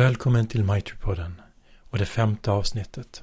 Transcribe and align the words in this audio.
Välkommen 0.00 0.46
till 0.46 0.64
Mitripodden 0.64 1.40
och 1.90 1.98
det 1.98 2.06
femte 2.06 2.50
avsnittet. 2.50 3.22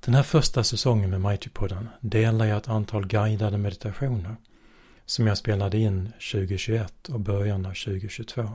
Den 0.00 0.14
här 0.14 0.22
första 0.22 0.64
säsongen 0.64 1.10
med 1.10 1.20
Mitripodden 1.20 1.88
delar 2.00 2.46
jag 2.46 2.58
ett 2.58 2.68
antal 2.68 3.06
guidade 3.06 3.58
meditationer 3.58 4.36
som 5.06 5.26
jag 5.26 5.38
spelade 5.38 5.78
in 5.78 6.12
2021 6.32 7.08
och 7.08 7.20
början 7.20 7.66
av 7.66 7.70
2022. 7.70 8.50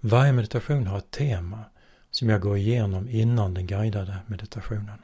Varje 0.00 0.32
meditation 0.32 0.86
har 0.86 0.98
ett 0.98 1.10
tema 1.10 1.64
som 2.10 2.28
jag 2.28 2.40
går 2.40 2.56
igenom 2.56 3.08
innan 3.08 3.54
den 3.54 3.66
guidade 3.66 4.16
meditationen. 4.26 4.98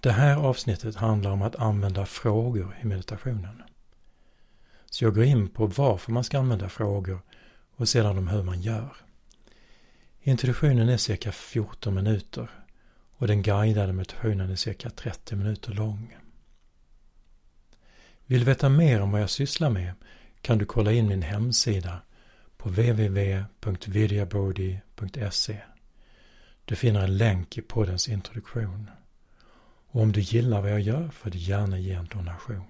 Det 0.00 0.12
här 0.12 0.36
avsnittet 0.36 0.96
handlar 0.96 1.30
om 1.30 1.42
att 1.42 1.56
använda 1.56 2.06
frågor 2.06 2.78
i 2.82 2.86
meditationen. 2.86 3.62
Så 4.90 5.04
jag 5.04 5.14
går 5.14 5.24
in 5.24 5.48
på 5.48 5.66
varför 5.66 6.12
man 6.12 6.24
ska 6.24 6.38
använda 6.38 6.68
frågor 6.68 7.20
och 7.76 7.88
sedan 7.88 8.18
om 8.18 8.28
hur 8.28 8.42
man 8.42 8.60
gör. 8.60 8.96
Introduktionen 10.20 10.88
är 10.88 10.96
cirka 10.96 11.32
14 11.32 11.94
minuter 11.94 12.50
och 13.16 13.26
den 13.26 13.42
guidade 13.42 13.92
meditationen 13.92 14.50
är 14.50 14.56
cirka 14.56 14.90
30 14.90 15.36
minuter 15.36 15.72
lång. 15.72 16.16
Vill 18.26 18.38
du 18.38 18.44
veta 18.46 18.68
mer 18.68 19.00
om 19.00 19.10
vad 19.10 19.22
jag 19.22 19.30
sysslar 19.30 19.70
med 19.70 19.92
kan 20.40 20.58
du 20.58 20.64
kolla 20.64 20.92
in 20.92 21.08
min 21.08 21.22
hemsida 21.22 22.00
på 22.56 22.68
www.vidyabodhi.se. 22.68 25.58
Du 26.64 26.76
finner 26.76 27.00
en 27.00 27.16
länk 27.16 27.58
i 27.58 27.62
poddens 27.62 28.08
introduktion. 28.08 28.90
Och 29.86 30.00
om 30.00 30.12
du 30.12 30.20
gillar 30.20 30.60
vad 30.60 30.70
jag 30.70 30.80
gör 30.80 31.08
får 31.08 31.30
du 31.30 31.38
gärna 31.38 31.78
ge 31.78 31.92
en 31.92 32.06
donation. 32.06 32.64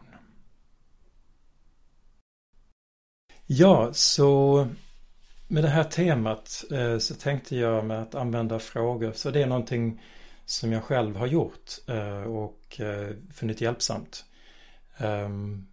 Ja, 3.47 3.93
så 3.93 4.69
med 5.49 5.65
det 5.65 5.69
här 5.69 5.85
temat 5.85 6.65
eh, 6.73 6.99
så 6.99 7.15
tänkte 7.15 7.57
jag 7.57 7.85
med 7.85 8.03
att 8.03 8.15
använda 8.15 8.59
frågor. 8.59 9.13
Så 9.13 9.31
det 9.31 9.43
är 9.43 9.47
någonting 9.47 10.01
som 10.45 10.73
jag 10.73 10.85
själv 10.85 11.17
har 11.17 11.27
gjort 11.27 11.71
eh, 11.89 12.23
och 12.23 12.81
eh, 12.81 13.11
funnit 13.35 13.61
hjälpsamt. 13.61 14.25
Um, 14.99 15.67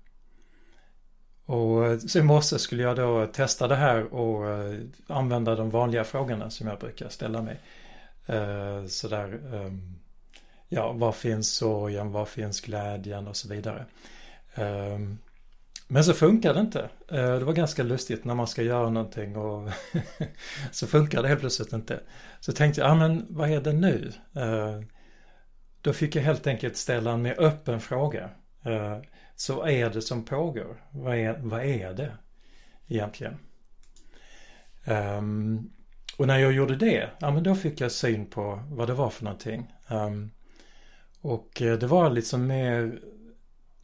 och 1.46 1.86
eh, 1.86 1.98
så 1.98 2.20
i 2.20 2.24
morse 2.24 2.60
skulle 2.60 2.84
jag 2.84 2.96
då 2.96 3.26
testa 3.26 3.68
det 3.68 3.76
här 3.76 4.14
och 4.14 4.50
eh, 4.50 4.80
använda 5.08 5.56
de 5.56 5.70
vanliga 5.70 6.04
frågorna 6.04 6.50
som 6.50 6.68
jag 6.68 6.80
brukar 6.80 7.10
ställa 7.10 7.42
mig. 7.42 7.60
Eh, 8.26 8.86
sådär, 8.86 9.42
um, 9.54 10.00
ja, 10.70 10.92
var 10.92 11.12
finns 11.12 11.56
sorgen, 11.56 12.12
var 12.12 12.26
finns 12.26 12.62
glädjen 12.62 13.28
och 13.28 13.36
så 13.36 13.48
vidare. 13.48 13.86
Um, 14.56 15.18
men 15.94 16.04
så 16.04 16.14
funkar 16.14 16.54
det 16.54 16.60
inte. 16.60 16.90
Eh, 17.08 17.40
det 17.40 17.44
var 17.44 17.54
ganska 17.54 17.84
lustigt 17.84 18.26
när 18.26 18.36
man 18.36 18.48
ska 18.48 18.62
göra 18.62 18.90
någonting 18.90 19.38
och 19.38 19.70
så 20.72 20.88
funkar 20.88 21.22
det 21.22 21.28
helt 21.28 21.40
plötsligt 21.40 21.74
inte. 21.74 22.00
Så 22.40 22.52
tänkte 22.52 22.82
jag, 22.82 22.90
ja 22.90 22.96
men 22.96 23.26
vad 23.30 23.50
är 23.50 23.62
det 23.62 23.74
nu? 23.74 24.12
Eh, 24.36 24.82
då 25.82 25.94
fick 25.94 26.16
jag 26.16 26.24
helt 26.24 26.48
enkelt 26.48 26.78
ställa 26.78 27.12
en 27.12 27.22
mer 27.22 27.42
öppen 27.42 27.80
fråga. 27.80 28.30
Eh, 28.66 28.98
så 29.36 29.56
vad 29.56 29.70
är 29.70 29.90
det 29.90 30.02
som 30.02 30.26
pågår? 30.26 30.84
Vad 30.92 31.16
är, 31.16 31.40
vad 31.42 31.66
är 31.66 31.94
det 31.94 32.12
egentligen? 32.88 33.38
Ehm, 34.86 35.70
och 36.18 36.28
när 36.28 36.40
jag 36.40 36.54
gjorde 36.54 36.76
det, 36.76 37.10
ja 37.20 37.32
men 37.32 37.44
då 37.44 37.56
fick 37.56 37.82
jag 37.82 37.92
syn 37.92 38.26
på 38.26 38.64
vad 38.68 38.88
det 38.88 38.94
var 38.94 39.10
för 39.10 39.24
någonting. 39.24 39.74
Ehm, 39.88 40.32
och 41.22 41.50
det 41.56 41.88
var 41.88 42.10
liksom 42.10 42.48
mer 42.48 43.00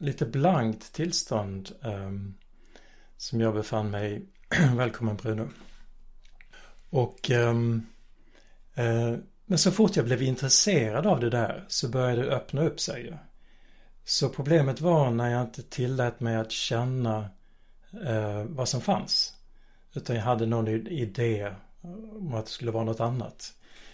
lite 0.00 0.26
blankt 0.26 0.92
tillstånd 0.92 1.70
um, 1.82 2.34
som 3.16 3.40
jag 3.40 3.54
befann 3.54 3.90
mig 3.90 4.16
i. 4.16 4.26
Välkommen 4.76 5.16
Bruno. 5.16 5.48
Och 6.90 7.30
um, 7.30 7.86
uh, 8.78 9.16
men 9.50 9.58
så 9.58 9.70
fort 9.70 9.96
jag 9.96 10.04
blev 10.04 10.22
intresserad 10.22 11.06
av 11.06 11.20
det 11.20 11.30
där 11.30 11.64
så 11.68 11.88
började 11.88 12.22
det 12.22 12.36
öppna 12.36 12.62
upp 12.62 12.80
sig. 12.80 13.18
Så 14.04 14.28
problemet 14.28 14.80
var 14.80 15.10
när 15.10 15.30
jag 15.30 15.42
inte 15.42 15.62
tillät 15.62 16.20
mig 16.20 16.36
att 16.36 16.52
känna 16.52 17.30
eh, 18.06 18.44
vad 18.44 18.68
som 18.68 18.80
fanns. 18.80 19.34
Utan 19.94 20.16
jag 20.16 20.22
hade 20.22 20.46
någon 20.46 20.68
idé 20.68 21.40
eh, 21.40 21.90
om 22.12 22.34
att 22.34 22.46
det 22.46 22.52
skulle 22.52 22.70
vara 22.70 22.84
något 22.84 23.00
annat. 23.00 23.52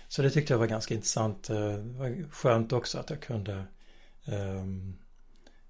Så 0.08 0.22
det 0.22 0.30
tyckte 0.30 0.52
jag 0.52 0.58
var 0.58 0.66
ganska 0.66 0.94
intressant. 0.94 1.50
Eh, 1.50 1.56
det 1.56 1.98
var 1.98 2.30
skönt 2.30 2.72
också 2.72 2.98
att 2.98 3.10
jag 3.10 3.20
kunde 3.20 3.64
eh, 4.24 4.64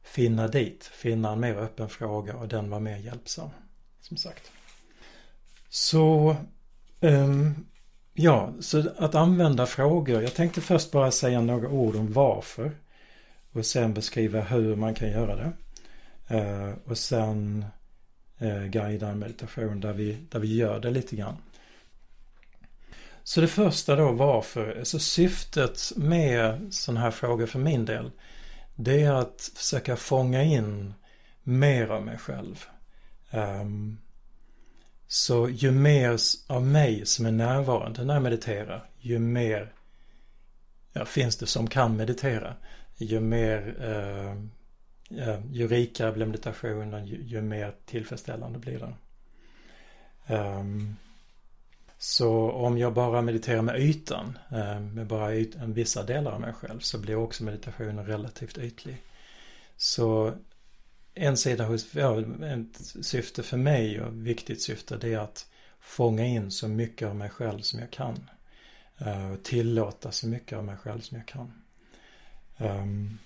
finna 0.06 0.49
dit, 0.49 0.84
finna 0.84 1.33
en 1.33 1.41
mer 1.41 1.55
öppen 1.55 1.89
fråga 1.89 2.37
och 2.37 2.49
den 2.49 2.71
var 2.71 2.81
mer 2.81 2.97
hjälpsam. 2.97 3.50
Som 4.00 4.17
sagt. 4.17 4.50
Så 5.69 6.37
um, 7.00 7.67
ja, 8.12 8.53
så 8.61 8.91
att 8.99 9.15
använda 9.15 9.66
frågor. 9.66 10.22
Jag 10.22 10.34
tänkte 10.34 10.61
först 10.61 10.91
bara 10.91 11.11
säga 11.11 11.41
några 11.41 11.69
ord 11.69 11.97
om 11.97 12.12
varför 12.12 12.72
och 13.53 13.66
sen 13.66 13.95
beskriva 13.95 14.41
hur 14.41 14.77
man 14.77 14.95
kan 14.95 15.11
göra 15.11 15.37
det. 15.37 15.53
Eh, 16.37 16.72
och 16.84 16.99
sen 16.99 17.65
eh, 18.39 18.62
guida 18.62 19.09
en 19.09 19.19
meditation 19.19 19.81
där 19.81 19.93
vi, 19.93 20.19
där 20.31 20.39
vi 20.39 20.56
gör 20.56 20.81
det 20.81 20.91
lite 20.91 21.16
grann. 21.16 21.37
Så 23.22 23.41
det 23.41 23.49
första 23.49 23.97
då 23.97 24.12
varför, 24.12 24.78
alltså 24.78 24.99
syftet 24.99 25.93
med 25.97 26.75
sådana 26.75 27.00
här 27.00 27.11
frågor 27.11 27.47
för 27.47 27.59
min 27.59 27.84
del 27.84 28.11
det 28.76 29.03
är 29.03 29.12
att 29.12 29.50
försöka 29.54 29.97
fånga 29.97 30.42
in 30.42 30.94
mer 31.42 31.88
av 31.88 32.04
mig 32.04 32.19
själv. 32.19 32.64
Um, 33.31 33.98
så 35.06 35.48
ju 35.48 35.70
mer 35.70 36.16
av 36.48 36.66
mig 36.66 37.06
som 37.06 37.26
är 37.26 37.32
närvarande 37.32 38.04
när 38.04 38.15
jag 38.15 38.22
mediterar, 38.22 38.91
ju 38.98 39.19
mer 39.19 39.72
ja, 40.92 41.04
finns 41.04 41.36
det 41.36 41.47
som 41.47 41.66
kan 41.66 41.97
meditera 41.97 42.56
ju 42.97 43.20
mer 43.20 43.76
eh, 43.81 45.41
ju 45.53 45.69
rikare 45.69 46.12
blir 46.12 46.26
meditationen, 46.26 47.06
ju, 47.06 47.22
ju 47.22 47.41
mer 47.41 47.75
tillfredsställande 47.84 48.59
blir 48.59 48.78
den. 48.78 48.94
Um, 50.38 50.97
så 52.06 52.50
om 52.50 52.78
jag 52.78 52.94
bara 52.94 53.22
mediterar 53.22 53.62
med 53.62 53.81
ytan, 53.81 54.39
eh, 54.53 54.81
med 54.81 55.06
bara 55.06 55.34
yt, 55.34 55.55
vissa 55.55 56.03
delar 56.03 56.33
av 56.33 56.41
mig 56.41 56.53
själv, 56.53 56.81
så 56.81 56.99
blir 56.99 57.17
också 57.17 57.44
meditationen 57.44 58.06
relativt 58.06 58.59
ytlig. 58.59 59.03
Så 59.77 60.33
en 61.15 61.37
sida 61.37 61.65
hos, 61.65 61.95
ja, 61.95 62.21
ett 62.21 63.05
syfte 63.06 63.43
för 63.43 63.56
mig 63.56 64.00
och 64.00 64.09
ett 64.09 64.15
viktigt 64.15 64.62
syfte 64.62 64.97
det 64.97 65.15
är 65.15 65.19
att 65.19 65.47
fånga 65.81 66.25
in 66.25 66.50
så 66.50 66.69
mycket 66.69 67.09
av 67.09 67.16
mig 67.16 67.31
själv 67.31 67.61
som 67.61 67.81
jag 67.81 67.91
kan. 67.91 68.31
Eh, 68.99 69.33
och 69.33 69.43
tillåta 69.43 70.12
så 70.12 70.28
mycket 70.28 70.59
av 70.59 70.65
mig 70.65 70.77
själv 70.77 71.00
som 71.00 71.16
jag 71.16 71.27
kan. 71.27 71.53
Ehm, 72.56 73.19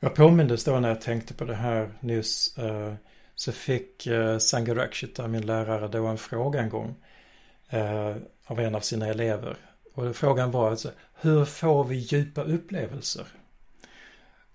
jag 0.00 0.14
påmindes 0.14 0.64
då 0.64 0.80
när 0.80 0.88
jag 0.88 1.00
tänkte 1.00 1.34
på 1.34 1.44
det 1.44 1.54
här 1.54 1.92
nyss. 2.00 2.58
Eh, 2.58 2.94
så 3.34 3.52
fick 3.52 4.08
Sangharakshita, 4.40 5.28
min 5.28 5.46
lärare, 5.46 5.88
då 5.88 6.06
en 6.06 6.18
fråga 6.18 6.60
en 6.60 6.68
gång 6.68 6.96
eh, 7.68 8.16
av 8.44 8.60
en 8.60 8.74
av 8.74 8.80
sina 8.80 9.06
elever. 9.06 9.56
Och 9.94 10.16
frågan 10.16 10.50
var 10.50 10.70
alltså, 10.70 10.90
hur 11.14 11.44
får 11.44 11.84
vi 11.84 11.96
djupa 11.96 12.42
upplevelser? 12.42 13.26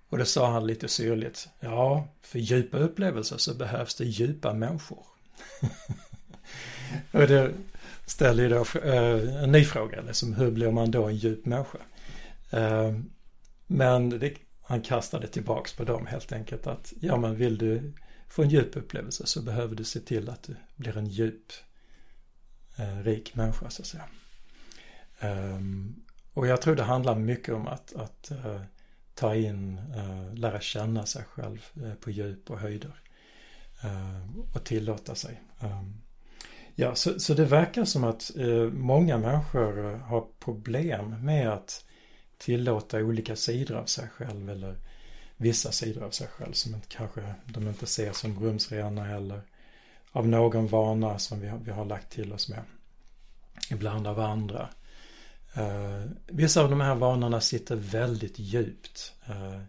Och 0.08 0.18
det 0.18 0.24
sa 0.24 0.50
han 0.50 0.66
lite 0.66 0.88
syrligt. 0.88 1.48
Ja, 1.60 2.08
för 2.22 2.38
djupa 2.38 2.78
upplevelser 2.78 3.36
så 3.36 3.54
behövs 3.54 3.94
det 3.94 4.04
djupa 4.04 4.54
människor. 4.54 5.06
och 7.12 7.26
det 7.26 7.52
ställer 8.06 8.42
ju 8.42 8.48
då 8.48 8.80
eh, 8.80 9.42
en 9.42 9.52
ny 9.52 9.64
fråga, 9.64 10.02
liksom, 10.02 10.34
hur 10.34 10.50
blir 10.50 10.70
man 10.70 10.90
då 10.90 11.04
en 11.04 11.16
djup 11.16 11.46
människa? 11.46 11.78
Eh, 12.50 12.92
men 13.66 14.10
det, 14.10 14.34
han 14.62 14.82
kastade 14.82 15.26
tillbaks 15.26 15.72
på 15.72 15.84
dem 15.84 16.06
helt 16.06 16.32
enkelt 16.32 16.66
att 16.66 16.92
ja 17.00 17.16
men 17.16 17.36
vill 17.36 17.58
du 17.58 17.92
få 18.28 18.42
en 18.42 18.48
djup 18.48 18.76
upplevelse 18.76 19.26
så 19.26 19.42
behöver 19.42 19.76
du 19.76 19.84
se 19.84 20.00
till 20.00 20.28
att 20.28 20.42
du 20.42 20.56
blir 20.76 20.96
en 20.96 21.06
djup 21.06 21.52
eh, 22.76 22.98
rik 22.98 23.34
människa 23.34 23.70
så 23.70 23.82
att 23.82 23.88
säga. 23.88 24.04
Um, 25.20 26.04
och 26.34 26.46
jag 26.46 26.62
tror 26.62 26.76
det 26.76 26.82
handlar 26.82 27.14
mycket 27.14 27.54
om 27.54 27.68
att, 27.68 27.94
att 27.94 28.32
uh, 28.44 28.60
ta 29.14 29.34
in, 29.34 29.78
uh, 29.78 30.34
lära 30.34 30.60
känna 30.60 31.06
sig 31.06 31.24
själv 31.24 31.64
uh, 31.76 31.94
på 31.94 32.10
djup 32.10 32.50
och 32.50 32.58
höjder. 32.58 33.00
Ehm, 33.82 34.42
och 34.54 34.64
tillåta 34.64 35.14
sig. 35.14 35.42
Um, 35.60 36.02
ja, 36.74 36.94
så, 36.94 37.20
så 37.20 37.34
det 37.34 37.44
verkar 37.44 37.84
som 37.84 38.04
att 38.04 38.30
många 38.72 39.18
människor 39.18 39.98
har 39.98 40.26
problem 40.38 41.24
med 41.24 41.48
att 41.52 41.84
tillåta 42.38 42.98
olika 42.98 43.36
sidor 43.36 43.76
av 43.76 43.84
sig 43.84 44.08
själv 44.08 44.50
eller 44.50 44.76
vissa 45.36 45.72
sidor 45.72 46.02
av 46.02 46.10
sig 46.10 46.26
själv 46.26 46.52
som 46.52 46.74
inte, 46.74 46.86
kanske 46.88 47.34
de 47.46 47.68
inte 47.68 47.86
ser 47.86 48.12
som 48.12 48.40
rumsrena 48.40 49.10
eller 49.16 49.42
av 50.14 50.28
någon 50.28 50.66
vana 50.66 51.18
som 51.18 51.40
vi 51.40 51.48
har, 51.48 51.58
vi 51.58 51.70
har 51.70 51.84
lagt 51.84 52.12
till 52.12 52.32
oss 52.32 52.48
med. 52.48 52.62
Ibland 53.70 54.06
av 54.06 54.20
andra. 54.20 54.68
Eh, 55.54 56.02
vissa 56.26 56.62
av 56.62 56.70
de 56.70 56.80
här 56.80 56.94
vanorna 56.94 57.40
sitter 57.40 57.76
väldigt 57.76 58.38
djupt. 58.38 59.12
Eh, 59.26 59.60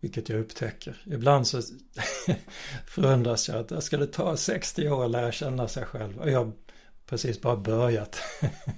vilket 0.00 0.28
jag 0.28 0.40
upptäcker. 0.40 1.02
Ibland 1.06 1.46
så 1.46 1.62
förundras 2.86 3.48
jag 3.48 3.72
att 3.72 3.84
ska 3.84 3.96
det 3.96 4.06
ta 4.06 4.36
60 4.36 4.88
år 4.88 5.04
att 5.04 5.10
lära 5.10 5.32
känna 5.32 5.68
sig 5.68 5.84
själv. 5.84 6.18
Och 6.18 6.30
jag 6.30 6.52
precis 7.06 7.40
bara 7.40 7.56
börjat. 7.56 8.20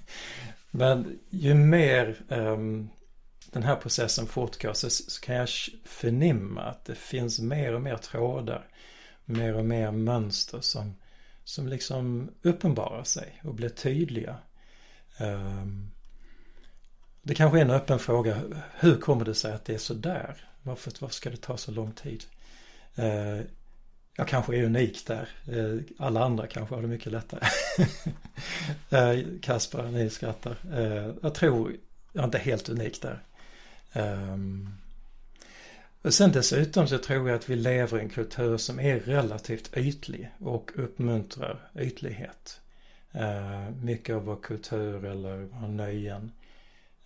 Men 0.71 1.19
ju 1.31 1.55
mer 1.55 2.17
um, 2.29 2.89
den 3.51 3.63
här 3.63 3.77
processen 3.77 4.27
fortgår 4.27 4.73
så, 4.73 4.91
så, 4.91 5.21
kan 5.21 5.35
jag 5.35 5.49
förnimma 5.85 6.63
att 6.63 6.85
det 6.85 6.95
finns 6.95 7.41
mer 7.41 7.75
och 7.75 7.81
mer 7.81 7.97
trådar, 7.97 8.67
mer 9.25 9.55
och 9.57 9.65
mer 9.65 9.91
mönster 9.91 10.61
som, 10.61 10.95
som 11.45 11.69
liksom 11.69 12.31
uppenbarar 12.43 13.05
sig 13.05 13.41
och 13.45 13.55
blir 13.55 13.69
tydliga. 13.69 14.37
Ehm, 15.19 15.91
det 17.23 17.35
kanske 17.35 17.59
är 17.59 17.63
en 17.63 17.71
öppen 17.71 17.99
fråga. 17.99 18.41
Hur 18.75 18.97
kommer 18.97 19.25
det 19.25 19.35
sig 19.35 19.53
att 19.53 19.65
det 19.65 19.75
är 19.75 19.79
så 19.79 19.95
där? 19.95 20.49
Varför, 20.63 20.93
varför 21.01 21.15
ska 21.15 21.31
det 21.31 21.37
ta 21.37 21.57
så 21.57 21.73
lång 21.73 21.93
tid? 21.93 22.25
Ehm, 22.95 23.43
jag 24.17 24.29
kanske 24.29 24.57
är 24.57 24.63
unik 24.63 25.07
där. 25.07 25.29
Ehm, 25.53 25.85
alla 25.99 26.25
andra 26.25 26.47
kanske 26.47 26.75
har 26.75 26.83
det 26.83 26.89
mycket 26.89 27.13
lättare. 27.13 27.45
Kasper, 29.43 29.83
ni 29.83 30.11
skrattar. 30.11 30.57
Jag 31.23 31.35
tror 31.35 31.77
jag 32.13 32.23
är 32.23 32.25
inte 32.25 32.39
helt 32.39 32.69
unik 32.69 33.03
där. 33.03 33.23
Och 36.03 36.15
sen 36.15 36.33
dessutom 36.33 36.89
så 36.89 36.99
tror 36.99 37.29
jag 37.29 37.37
att 37.37 37.51
vi 37.51 37.57
lever 37.57 37.99
i 37.99 38.01
en 38.01 38.09
kultur 38.09 38.57
som 38.57 38.81
är 38.81 39.01
relativt 39.01 39.77
ytlig 39.77 40.31
och 40.39 40.71
uppmuntrar 40.75 41.71
ytlighet. 41.79 42.61
Eh, 43.13 43.71
mycket 43.71 44.17
av 44.17 44.25
vår 44.25 44.37
kultur 44.37 45.05
eller 45.05 45.37
våra 45.37 45.69
nöjen 45.69 46.33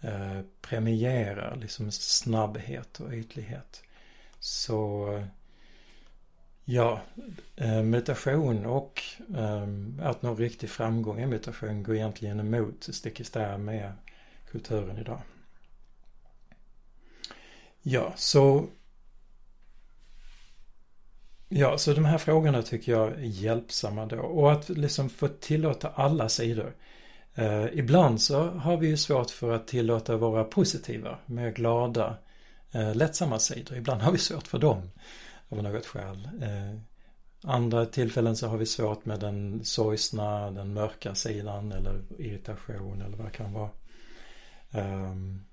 eh, 0.01 0.41
premierar 0.61 1.57
liksom 1.57 1.91
snabbhet 1.93 3.01
och 3.01 3.13
ytlighet. 3.13 3.83
Så 4.39 5.09
ja, 6.65 7.01
uh, 7.61 7.83
meditation 7.83 8.67
och 8.67 9.03
att 10.01 10.23
nå 10.23 10.35
riktig 10.35 10.71
framgång 10.71 11.21
i 11.21 11.27
meditation 11.27 11.83
går 11.83 11.95
egentligen 11.95 12.41
emot 12.41 12.89
stick 12.91 13.21
i 13.21 13.25
stäv 13.25 13.61
med 13.61 13.93
kulturen 14.51 14.99
idag. 14.99 15.21
Ja, 17.83 18.13
så 18.17 18.67
Ja, 21.57 21.79
så 21.79 21.93
de 21.93 22.05
här 22.05 22.19
frågorna 22.19 22.63
tycker 22.63 22.93
jag 22.93 23.13
är 23.13 23.19
hjälpsamma 23.19 24.07
då. 24.07 24.19
Och 24.21 24.53
att 24.53 24.69
liksom 24.69 25.11
få 25.11 25.29
tillåta 25.29 25.89
alla 25.89 26.29
sidor. 26.29 26.75
Eh, 27.35 27.65
ibland 27.73 28.21
så 28.21 28.49
har 28.49 28.77
vi 28.77 28.89
ju 28.89 28.97
svårt 28.97 29.31
för 29.31 29.53
att 29.53 29.67
tillåta 29.67 30.17
våra 30.17 30.45
positiva, 30.45 31.19
mer 31.27 31.51
glada, 31.51 32.17
eh, 32.73 32.95
lättsamma 32.95 33.39
sidor. 33.39 33.77
Ibland 33.77 34.03
har 34.03 34.13
vi 34.13 34.19
svårt 34.19 34.47
för 34.47 34.59
dem 34.59 34.91
av 35.49 35.63
något 35.63 35.87
skäl. 35.87 36.29
Eh, 36.43 36.81
andra 37.43 37.87
tillfällen 37.87 38.37
så 38.37 38.49
har 38.49 38.57
vi 38.57 38.67
svårt 38.67 39.05
med 39.05 39.21
den 39.21 39.65
sorgsna, 39.65 40.51
den 40.51 40.75
mörka 40.75 41.15
sidan 41.15 41.73
eller 41.73 42.01
irritation 42.19 43.03
eller 43.03 43.17
vad 43.17 43.27
det 43.27 43.31
kan 43.31 43.53
vara. 43.53 43.71
Um, 44.71 45.45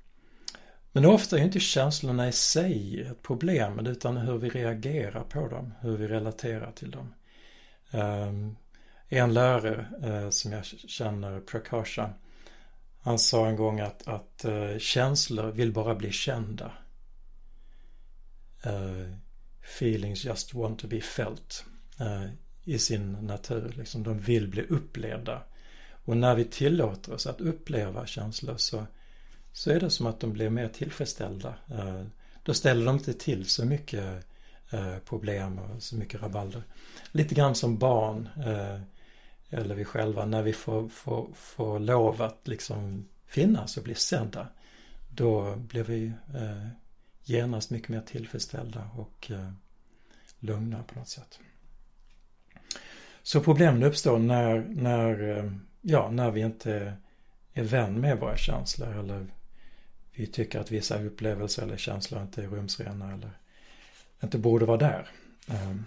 men 0.92 1.06
ofta 1.06 1.40
är 1.40 1.44
inte 1.44 1.60
känslorna 1.60 2.28
i 2.28 2.32
sig 2.32 3.02
ett 3.02 3.22
problem 3.22 3.86
utan 3.86 4.18
hur 4.18 4.38
vi 4.38 4.50
reagerar 4.50 5.24
på 5.24 5.48
dem, 5.48 5.74
hur 5.82 5.98
vi 5.98 6.08
relaterar 6.08 6.72
till 6.72 6.92
dem. 6.92 7.14
Ehm, 7.92 8.56
en 9.08 9.34
lärare 9.34 9.86
eh, 10.04 10.30
som 10.30 10.52
jag 10.52 10.66
känner, 10.66 11.40
Prakasha, 11.40 12.14
han 13.02 13.20
sa 13.20 13.48
en 13.48 13.56
gång 13.56 13.80
att, 13.80 14.08
att 14.08 14.46
eh, 14.46 14.78
känslor 14.78 15.52
vill 15.52 15.74
bara 15.74 15.96
bli 15.96 16.12
kända. 16.12 16.72
Eh, 18.64 19.14
feelings 19.80 20.26
just 20.26 20.54
want 20.54 20.80
to 20.80 20.88
be 20.88 21.02
felt 21.02 21.66
i 22.64 22.80
sin 22.80 23.12
natur. 23.12 23.74
Liksom, 23.78 24.04
de 24.04 24.20
vill 24.20 24.48
bli 24.48 24.62
upplevda. 24.62 25.44
Och 26.06 26.18
när 26.18 26.36
vi 26.36 26.46
tillåter 26.46 27.14
oss 27.14 27.28
att 27.28 27.42
uppleva 27.42 28.06
känslor 28.06 28.58
så 28.58 28.86
så 29.53 29.71
är 29.71 29.80
det 29.80 29.89
som 29.89 30.07
att 30.07 30.19
de 30.19 30.33
blir 30.33 30.50
mer 30.50 30.68
tillfredsställda. 30.68 31.56
Eh, 31.71 32.03
då 32.44 32.53
ställer 32.53 32.86
de 32.86 32.95
inte 32.95 33.13
till 33.13 33.45
så 33.45 33.65
mycket 33.65 34.25
eh, 34.71 34.98
problem 34.98 35.59
och 35.59 35.83
så 35.83 35.95
mycket 35.95 36.21
rabalder. 36.21 36.63
Lite 37.12 37.36
grann 37.36 37.56
som 37.56 37.77
barn 37.77 38.30
eh, 38.45 38.81
eller 39.50 39.75
vi 39.75 39.86
själva 39.86 40.25
när 40.25 40.42
vi 40.42 40.53
får, 40.53 40.89
får, 40.89 41.30
får 41.36 41.80
lov 41.80 42.21
att 42.21 42.48
liksom 42.48 43.07
finnas 43.25 43.77
och 43.77 43.83
bli 43.83 43.95
sedda. 43.95 44.48
Då 45.09 45.56
blir 45.56 45.83
vi 45.83 46.13
genast 47.24 47.69
mycket 47.69 47.89
mer 47.89 48.01
tillfredsställda 48.01 48.89
och 48.95 49.31
lugna 50.39 50.83
på 50.83 51.00
något 51.00 51.07
sätt. 51.07 51.39
Så 53.24 53.42
problemen 53.42 53.83
uppstår 53.83 54.19
när, 54.19 54.59
när, 54.69 55.51
ja, 55.81 56.09
när 56.12 56.31
vi 56.31 56.42
inte 56.42 56.94
är 57.53 57.63
vän 57.63 58.01
med 58.01 58.19
våra 58.19 58.38
känslor 58.38 58.98
eller 58.98 59.27
vi 60.13 60.28
tycker 60.28 60.60
att 60.60 60.72
vissa 60.72 61.04
upplevelser 61.04 61.63
eller 61.63 61.78
känslor 61.78 62.22
inte 62.22 62.44
är 62.44 62.48
rumsrena 62.48 63.13
eller 63.13 63.31
inte 64.24 64.38
borde 64.38 64.66
vara 64.66 64.78
där. 64.78 65.08
Ehm. 65.48 65.86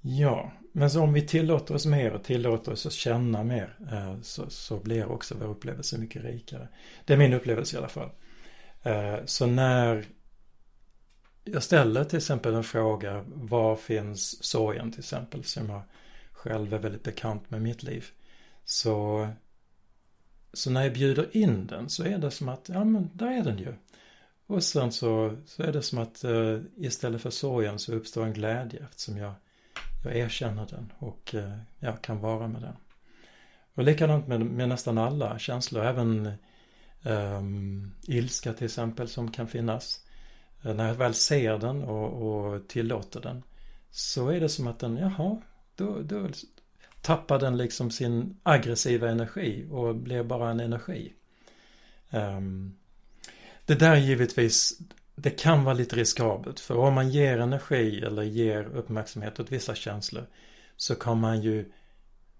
Ja, 0.00 0.52
men 0.72 0.90
så 0.90 1.02
om 1.02 1.12
vi 1.12 1.26
tillåter 1.26 1.74
oss 1.74 1.86
mer 1.86 2.12
och 2.12 2.24
tillåter 2.24 2.72
oss 2.72 2.86
att 2.86 2.92
känna 2.92 3.44
mer 3.44 3.76
eh, 3.92 4.20
så, 4.22 4.50
så 4.50 4.76
blir 4.76 5.06
också 5.06 5.34
vår 5.34 5.46
upplevelse 5.46 5.98
mycket 5.98 6.24
rikare. 6.24 6.68
Det 7.04 7.12
är 7.12 7.16
min 7.16 7.32
upplevelse 7.32 7.76
i 7.76 7.78
alla 7.78 7.88
fall. 7.88 8.10
Eh, 8.82 9.16
så 9.24 9.46
när 9.46 10.06
jag 11.44 11.62
ställer 11.62 12.04
till 12.04 12.16
exempel 12.16 12.54
en 12.54 12.64
fråga, 12.64 13.24
var 13.26 13.76
finns 13.76 14.44
sorgen 14.44 14.90
till 14.92 15.00
exempel, 15.00 15.44
som 15.44 15.70
jag 15.70 15.82
själv 16.32 16.74
är 16.74 16.78
väldigt 16.78 17.02
bekant 17.02 17.50
med 17.50 17.62
mitt 17.62 17.82
liv. 17.82 18.06
Så 18.64 19.28
så 20.52 20.70
när 20.70 20.82
jag 20.82 20.92
bjuder 20.92 21.36
in 21.36 21.66
den 21.66 21.88
så 21.88 22.04
är 22.04 22.18
det 22.18 22.30
som 22.30 22.48
att, 22.48 22.68
ja 22.68 22.84
men 22.84 23.10
där 23.14 23.30
är 23.30 23.44
den 23.44 23.58
ju. 23.58 23.74
Och 24.46 24.64
sen 24.64 24.92
så, 24.92 25.36
så 25.46 25.62
är 25.62 25.72
det 25.72 25.82
som 25.82 25.98
att 25.98 26.24
eh, 26.24 26.58
istället 26.76 27.22
för 27.22 27.30
sorgen 27.30 27.78
så 27.78 27.94
uppstår 27.94 28.24
en 28.24 28.32
glädje 28.32 28.80
eftersom 28.90 29.16
jag, 29.16 29.32
jag 30.04 30.16
erkänner 30.16 30.66
den 30.70 30.92
och 30.98 31.34
eh, 31.34 31.58
jag 31.78 32.02
kan 32.02 32.20
vara 32.20 32.48
med 32.48 32.62
den. 32.62 32.76
Och 33.74 33.84
likadant 33.84 34.26
med, 34.28 34.40
med 34.40 34.68
nästan 34.68 34.98
alla 34.98 35.38
känslor, 35.38 35.84
även 35.84 36.32
um, 37.02 37.94
ilska 38.06 38.52
till 38.52 38.64
exempel 38.64 39.08
som 39.08 39.30
kan 39.30 39.48
finnas. 39.48 40.06
Uh, 40.66 40.74
när 40.74 40.88
jag 40.88 40.94
väl 40.94 41.14
ser 41.14 41.58
den 41.58 41.84
och, 41.84 42.22
och 42.22 42.68
tillåter 42.68 43.20
den 43.20 43.42
så 43.90 44.28
är 44.28 44.40
det 44.40 44.48
som 44.48 44.66
att 44.66 44.78
den, 44.78 44.96
jaha, 44.96 45.42
då, 45.74 46.02
då, 46.02 46.28
tappar 47.02 47.38
den 47.38 47.56
liksom 47.56 47.90
sin 47.90 48.36
aggressiva 48.42 49.08
energi 49.08 49.66
och 49.70 49.96
blir 49.96 50.22
bara 50.22 50.50
en 50.50 50.60
energi. 50.60 51.12
Um, 52.10 52.76
det 53.66 53.74
där 53.74 53.96
givetvis, 53.96 54.78
det 55.14 55.30
kan 55.30 55.64
vara 55.64 55.74
lite 55.74 55.96
riskabelt 55.96 56.60
för 56.60 56.76
om 56.76 56.94
man 56.94 57.10
ger 57.10 57.38
energi 57.38 58.00
eller 58.00 58.22
ger 58.22 58.64
uppmärksamhet 58.64 59.40
åt 59.40 59.52
vissa 59.52 59.74
känslor 59.74 60.26
så 60.76 60.94
kan 60.94 61.20
man 61.20 61.42
ju 61.42 61.72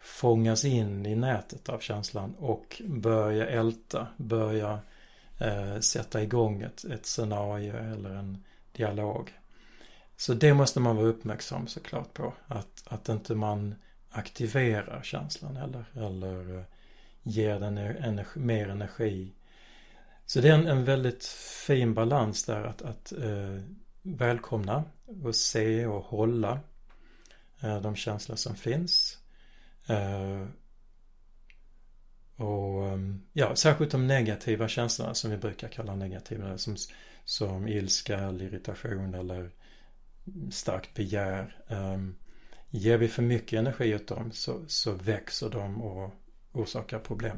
fångas 0.00 0.64
in 0.64 1.06
i 1.06 1.16
nätet 1.16 1.68
av 1.68 1.78
känslan 1.78 2.34
och 2.38 2.82
börja 2.86 3.46
älta, 3.46 4.06
börja 4.16 4.80
eh, 5.38 5.80
sätta 5.80 6.22
igång 6.22 6.62
ett, 6.62 6.84
ett 6.84 7.06
scenario 7.06 7.76
eller 7.76 8.10
en 8.10 8.44
dialog. 8.72 9.32
Så 10.16 10.34
det 10.34 10.54
måste 10.54 10.80
man 10.80 10.96
vara 10.96 11.06
uppmärksam 11.06 11.66
såklart 11.66 12.14
på. 12.14 12.34
Att, 12.46 12.84
att 12.86 13.08
inte 13.08 13.34
man 13.34 13.74
aktiverar 14.10 15.02
känslan 15.02 15.56
eller, 15.56 15.84
eller 15.94 16.58
eh, 16.58 16.64
ger 17.22 17.60
den 17.60 17.78
energi, 17.78 18.40
mer 18.40 18.68
energi. 18.68 19.32
Så 20.26 20.40
det 20.40 20.48
är 20.48 20.54
en, 20.54 20.66
en 20.66 20.84
väldigt 20.84 21.24
fin 21.66 21.94
balans 21.94 22.44
där 22.44 22.64
att, 22.64 22.82
att 22.82 23.12
eh, 23.12 23.62
välkomna 24.02 24.84
och 25.24 25.34
se 25.34 25.86
och 25.86 26.04
hålla 26.04 26.60
eh, 27.60 27.80
de 27.80 27.96
känslor 27.96 28.36
som 28.36 28.56
finns. 28.56 29.18
Eh, 29.86 30.46
och 32.36 32.88
ehm, 32.88 33.22
ja, 33.32 33.56
särskilt 33.56 33.90
de 33.90 34.06
negativa 34.06 34.68
känslorna 34.68 35.14
som 35.14 35.30
vi 35.30 35.36
brukar 35.36 35.68
kalla 35.68 35.94
negativa 35.94 36.58
som, 36.58 36.76
som 37.24 37.68
ilska 37.68 38.18
eller 38.18 38.44
irritation 38.44 39.14
eller 39.14 39.50
starkt 40.50 40.94
begär. 40.94 41.62
Um, 41.68 42.16
Ger 42.70 42.98
vi 42.98 43.08
för 43.08 43.22
mycket 43.22 43.58
energi 43.58 43.94
åt 43.94 44.06
dem 44.06 44.32
så, 44.32 44.64
så 44.66 44.92
växer 44.92 45.50
de 45.50 45.82
och 45.82 46.14
orsakar 46.52 46.98
problem. 46.98 47.36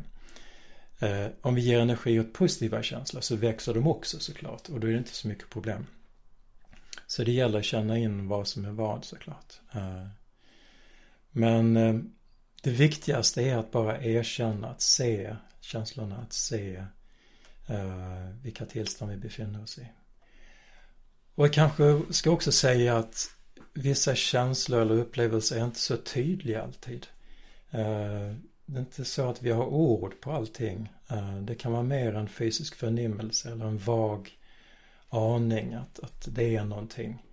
Eh, 0.99 1.27
om 1.41 1.55
vi 1.55 1.61
ger 1.61 1.81
energi 1.81 2.21
åt 2.21 2.33
positiva 2.33 2.83
känslor 2.83 3.21
så 3.21 3.37
växer 3.37 3.75
de 3.75 3.87
också 3.87 4.19
såklart 4.19 4.69
och 4.69 4.81
då 4.81 4.87
är 4.87 4.93
det 4.93 4.99
inte 4.99 5.15
så 5.15 5.29
mycket 5.29 5.51
problem. 5.51 5.87
Så 7.07 7.25
det 7.25 7.33
gäller 7.33 7.59
att 7.59 7.65
känna 7.65 7.99
in 7.99 8.29
vad 8.29 8.49
som 8.49 8.65
är 8.65 8.71
vad 8.71 9.05
såklart. 9.05 9.61
Eh, 9.75 10.07
men 11.31 11.77
eh, 11.77 11.95
det 12.63 12.71
viktigaste 12.71 13.43
är 13.43 13.57
att 13.57 13.71
bara 13.71 14.03
erkänna, 14.03 14.69
att 14.69 14.81
se 14.81 15.37
känslorna, 15.61 16.17
att 16.17 16.33
se 16.33 16.77
eh, 17.69 18.29
vilka 18.43 18.67
tillstånd 18.67 19.11
vi 19.11 19.17
befinner 19.17 19.63
oss 19.63 19.79
i. 19.79 19.87
Och 21.35 21.45
jag 21.47 21.53
kanske 21.53 22.03
ska 22.11 22.31
också 22.31 22.53
säga 22.53 22.97
att 22.97 23.31
vissa 23.75 24.15
känslor 24.15 24.81
eller 24.81 24.95
upplevelser 24.95 25.57
är 25.57 25.65
inte 25.65 25.79
så 25.79 25.97
tydliga 25.97 26.63
alltid. 26.63 27.07
Eh, 27.71 28.35
det 28.67 28.77
är 28.77 28.81
inte 28.81 29.05
så 29.05 29.29
att 29.29 29.43
vi 29.43 29.51
har 29.51 29.65
ord 29.65 30.21
på 30.21 30.33
allting. 30.33 30.93
Eh, 31.09 31.37
det 31.37 31.55
kan 31.55 31.73
vara 31.73 31.83
mer 31.83 32.15
en 32.15 32.29
fysisk 32.29 32.75
förnimmelse 32.75 33.53
eller 33.53 33.65
en 33.65 33.79
vag 33.79 34.39
aning 35.09 35.75
att, 35.75 36.01
att 36.01 36.29
det 36.31 36.57
är 36.57 36.65
någonting. 36.65 37.27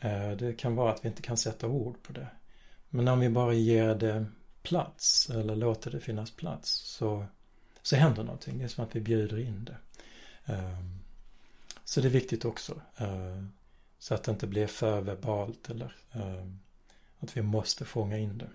Eh, 0.00 0.30
det 0.30 0.52
kan 0.52 0.76
vara 0.76 0.92
att 0.92 1.04
vi 1.04 1.08
inte 1.08 1.22
kan 1.22 1.36
sätta 1.36 1.66
ord 1.66 2.02
på 2.02 2.12
det. 2.12 2.28
Men 2.88 3.08
om 3.08 3.20
vi 3.20 3.28
bara 3.28 3.52
ger 3.52 3.94
det 3.94 4.26
plats 4.62 5.30
eller 5.30 5.56
låter 5.56 5.90
det 5.90 6.00
finnas 6.00 6.30
plats 6.30 6.70
så, 6.70 7.26
så 7.82 7.96
händer 7.96 8.22
någonting. 8.22 8.58
Det 8.58 8.64
är 8.64 8.68
som 8.68 8.84
att 8.84 8.96
vi 8.96 9.00
bjuder 9.00 9.38
in 9.38 9.64
det. 9.64 9.76
Så 11.84 12.00
det 12.00 12.08
är 12.08 12.10
viktigt 12.10 12.44
också. 12.44 12.80
Så 14.04 14.14
att 14.14 14.24
det 14.24 14.32
inte 14.32 14.46
blir 14.46 14.66
för 14.66 15.00
verbalt 15.00 15.70
eller 15.70 15.96
ehm, 16.12 16.58
att 17.18 17.36
vi 17.36 17.42
måste 17.42 17.84
fånga 17.84 18.18
in 18.18 18.38
det. 18.38 18.48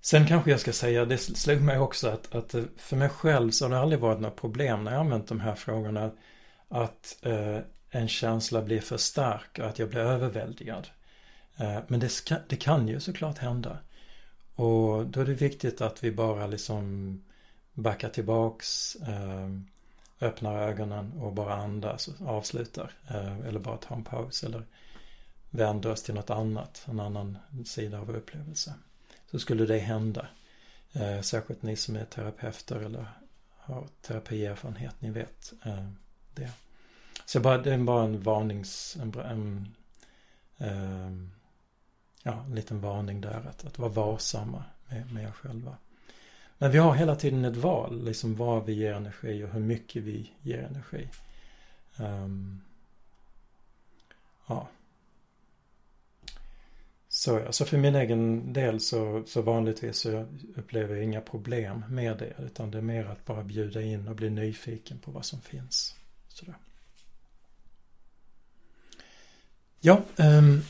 Sen 0.00 0.26
kanske 0.26 0.50
jag 0.50 0.60
ska 0.60 0.72
säga, 0.72 1.04
det 1.04 1.18
slog 1.18 1.60
mig 1.60 1.78
också 1.78 2.08
att, 2.08 2.34
att 2.34 2.54
eh, 2.54 2.64
för 2.76 2.96
mig 2.96 3.08
själv 3.08 3.50
så 3.50 3.64
har 3.64 3.70
det 3.70 3.78
aldrig 3.78 4.00
varit 4.00 4.20
några 4.20 4.34
problem 4.34 4.84
när 4.84 4.92
jag 4.92 5.00
använt 5.00 5.28
de 5.28 5.40
här 5.40 5.54
frågorna. 5.54 6.10
Att 6.68 7.18
eh, 7.22 7.58
en 7.90 8.08
känsla 8.08 8.62
blir 8.62 8.80
för 8.80 8.96
stark 8.96 9.58
och 9.58 9.66
att 9.66 9.78
jag 9.78 9.88
blir 9.88 10.00
överväldigad. 10.00 10.88
Eh, 11.56 11.78
men 11.88 12.00
det, 12.00 12.08
ska, 12.08 12.36
det 12.48 12.56
kan 12.56 12.88
ju 12.88 13.00
såklart 13.00 13.38
hända. 13.38 13.78
Och 14.54 15.06
då 15.06 15.20
är 15.20 15.26
det 15.26 15.34
viktigt 15.34 15.80
att 15.80 16.04
vi 16.04 16.12
bara 16.12 16.46
liksom 16.46 17.24
backar 17.72 18.08
tillbaks, 18.08 18.96
eh, 18.96 19.48
öppnar 20.20 20.56
ögonen 20.56 21.12
och 21.12 21.32
bara 21.32 21.54
andas 21.54 22.08
och 22.08 22.28
avslutar. 22.28 22.92
Eh, 23.08 23.38
eller 23.38 23.60
bara 23.60 23.76
tar 23.76 23.96
en 23.96 24.04
paus 24.04 24.44
eller 24.44 24.62
vänder 25.50 25.90
oss 25.90 26.02
till 26.02 26.14
något 26.14 26.30
annat, 26.30 26.84
en 26.88 27.00
annan 27.00 27.38
sida 27.64 27.98
av 27.98 28.16
upplevelsen 28.16 28.74
så 29.34 29.38
skulle 29.38 29.66
det 29.66 29.78
hända. 29.78 30.26
Eh, 30.92 31.20
särskilt 31.20 31.62
ni 31.62 31.76
som 31.76 31.96
är 31.96 32.04
terapeuter 32.04 32.76
eller 32.76 33.06
har 33.50 33.86
terapierfarenhet, 34.00 34.94
ni 34.98 35.10
vet 35.10 35.52
eh, 35.64 35.88
det. 36.34 36.50
Så 37.26 37.40
bara, 37.40 37.58
det 37.58 37.74
är 37.74 37.78
bara 37.78 38.04
en 38.04 38.22
varnings, 38.22 38.96
en, 39.00 39.14
en, 40.58 41.32
ja, 42.22 42.44
en 42.46 42.54
liten 42.54 42.80
varning 42.80 43.20
där 43.20 43.46
att, 43.48 43.64
att 43.64 43.78
vara 43.78 43.90
varsamma 43.90 44.64
med, 44.88 45.12
med 45.12 45.24
er 45.24 45.30
själva. 45.30 45.76
Men 46.58 46.70
vi 46.70 46.78
har 46.78 46.94
hela 46.94 47.16
tiden 47.16 47.44
ett 47.44 47.56
val, 47.56 48.04
liksom 48.04 48.36
vad 48.36 48.66
vi 48.66 48.72
ger 48.72 48.92
energi 48.92 49.44
och 49.44 49.48
hur 49.48 49.60
mycket 49.60 50.02
vi 50.02 50.32
ger 50.42 50.58
energi. 50.58 51.08
Um, 51.96 52.60
ja. 54.46 54.68
Så, 57.08 57.46
alltså 57.46 57.64
för 57.64 57.78
min 57.78 57.94
egen 57.94 58.52
del 58.52 58.80
så, 58.80 59.22
så 59.26 59.42
vanligtvis 59.42 59.96
så 59.96 60.26
upplever 60.56 60.94
jag 60.94 61.04
inga 61.04 61.20
problem 61.20 61.84
med 61.88 62.18
det. 62.18 62.32
Utan 62.38 62.70
det 62.70 62.78
är 62.78 62.82
mer 62.82 63.04
att 63.04 63.24
bara 63.24 63.42
bjuda 63.42 63.82
in 63.82 64.08
och 64.08 64.16
bli 64.16 64.30
nyfiken 64.30 64.98
på 64.98 65.10
vad 65.10 65.24
som 65.24 65.40
finns. 65.40 65.94
Sådär. 66.28 66.54
Ja, 69.80 70.02
um, 70.16 70.62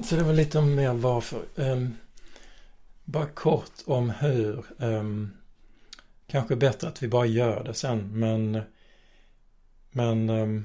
så 0.00 0.16
det 0.16 0.22
var 0.22 0.32
lite 0.32 0.60
mer 0.60 0.92
varför. 0.92 1.44
Um, 1.54 1.96
bara 3.06 3.26
kort 3.26 3.72
om 3.86 4.10
hur. 4.10 4.64
Um, 4.78 5.36
kanske 6.26 6.56
bättre 6.56 6.88
att 6.88 7.02
vi 7.02 7.08
bara 7.08 7.26
gör 7.26 7.64
det 7.64 7.74
sen 7.74 8.18
men 8.20 8.62
men 9.90 10.30
ehm, 10.30 10.64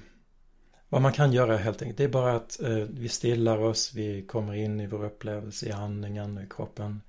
vad 0.89 1.01
man 1.01 1.13
kan 1.13 1.33
göra 1.33 1.57
helt 1.57 1.81
enkelt, 1.81 1.97
det 1.97 2.03
är 2.03 2.09
bara 2.09 2.35
att 2.35 2.59
uh, 2.63 2.85
vi 2.89 3.09
stillar 3.09 3.57
oss, 3.57 3.93
vi 3.93 4.21
kommer 4.21 4.53
in 4.53 4.79
i 4.79 4.87
vår 4.87 5.05
upplevelse 5.05 5.65
i 5.65 5.71
andningen 5.71 6.37
och 6.37 6.43
i 6.43 6.47
kroppen. 6.49 7.01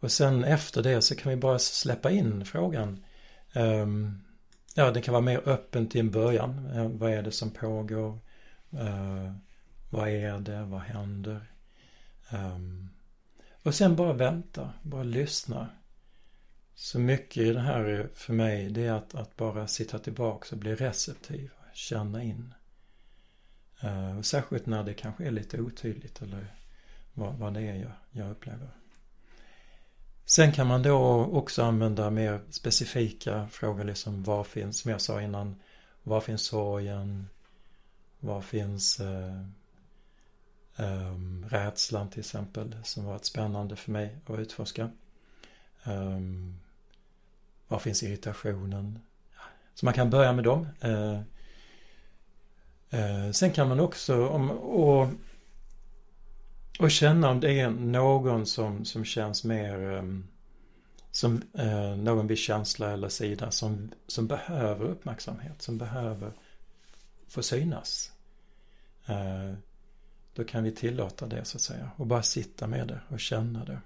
Och 0.00 0.12
sen 0.12 0.44
efter 0.44 0.82
det 0.82 1.02
så 1.02 1.14
kan 1.14 1.30
vi 1.30 1.36
bara 1.36 1.58
släppa 1.58 2.10
in 2.10 2.44
frågan. 2.44 3.04
Um, 3.54 4.22
ja, 4.74 4.90
det 4.90 5.00
kan 5.00 5.12
vara 5.12 5.22
mer 5.22 5.48
öppen 5.48 5.88
till 5.88 6.00
en 6.00 6.10
början. 6.10 6.66
Uh, 6.66 6.88
vad 6.88 7.12
är 7.12 7.22
det 7.22 7.32
som 7.32 7.50
pågår? 7.50 8.18
Uh, 8.74 9.32
vad 9.90 10.08
är 10.08 10.38
det? 10.38 10.62
Vad 10.62 10.80
händer? 10.80 11.40
Um, 12.32 12.90
och 13.62 13.74
sen 13.74 13.96
bara 13.96 14.12
vänta, 14.12 14.72
bara 14.82 15.02
lyssna. 15.02 15.68
Så 16.74 16.98
mycket 16.98 17.42
i 17.42 17.52
det 17.52 17.60
här 17.60 18.08
för 18.14 18.32
mig, 18.32 18.70
det 18.70 18.86
är 18.86 18.92
att, 18.92 19.14
att 19.14 19.36
bara 19.36 19.66
sitta 19.66 19.98
tillbaka 19.98 20.48
och 20.50 20.58
bli 20.58 20.74
receptiv, 20.74 21.50
känna 21.72 22.22
in. 22.22 22.54
Uh, 23.84 24.20
särskilt 24.20 24.66
när 24.66 24.84
det 24.84 24.94
kanske 24.94 25.26
är 25.26 25.30
lite 25.30 25.60
otydligt 25.60 26.22
eller 26.22 26.54
vad, 27.14 27.34
vad 27.34 27.54
det 27.54 27.60
är 27.60 27.74
jag, 27.74 27.92
jag 28.10 28.30
upplever. 28.30 28.68
Sen 30.24 30.52
kan 30.52 30.66
man 30.66 30.82
då 30.82 31.24
också 31.24 31.62
använda 31.62 32.10
mer 32.10 32.40
specifika 32.50 33.48
frågor, 33.48 33.84
liksom 33.84 34.22
var 34.22 34.44
finns, 34.44 34.78
som 34.78 34.90
jag 34.90 35.00
sa 35.00 35.22
innan, 35.22 35.62
var 36.02 36.20
finns 36.20 36.42
sorgen? 36.42 37.26
Var 38.20 38.40
finns 38.40 39.00
eh, 39.00 39.44
um, 40.76 41.29
rädslan 41.50 42.10
till 42.10 42.20
exempel, 42.20 42.76
som 42.84 43.04
varit 43.04 43.24
spännande 43.24 43.76
för 43.76 43.90
mig 43.92 44.16
att 44.26 44.38
utforska? 44.38 44.90
Um, 45.84 46.60
var 47.68 47.78
finns 47.78 48.02
irritationen? 48.02 48.98
Så 49.74 49.84
man 49.84 49.94
kan 49.94 50.10
börja 50.10 50.32
med 50.32 50.44
dem. 50.44 50.68
Uh, 50.84 51.20
Eh, 52.90 53.30
sen 53.30 53.52
kan 53.52 53.68
man 53.68 53.80
också 53.80 54.28
om, 54.28 54.50
och, 54.50 55.08
och 56.78 56.90
känna 56.90 57.30
om 57.30 57.40
det 57.40 57.60
är 57.60 57.70
någon 57.70 58.46
som, 58.46 58.84
som 58.84 59.04
känns 59.04 59.44
mer 59.44 59.90
ehm, 59.90 60.26
som 61.10 61.42
eh, 61.54 61.96
någon 61.96 62.26
viss 62.26 62.40
känsla 62.40 62.90
eller 62.90 63.08
sida 63.08 63.50
som, 63.50 63.90
som 64.06 64.26
behöver 64.26 64.84
uppmärksamhet, 64.84 65.62
som 65.62 65.78
behöver 65.78 66.32
få 67.26 67.42
synas. 67.42 68.12
Eh, 69.06 69.54
då 70.34 70.44
kan 70.44 70.64
vi 70.64 70.72
tillåta 70.72 71.26
det 71.26 71.44
så 71.44 71.56
att 71.56 71.62
säga 71.62 71.90
och 71.96 72.06
bara 72.06 72.22
sitta 72.22 72.66
med 72.66 72.88
det 72.88 73.00
och 73.08 73.20
känna 73.20 73.64
det. 73.64 73.80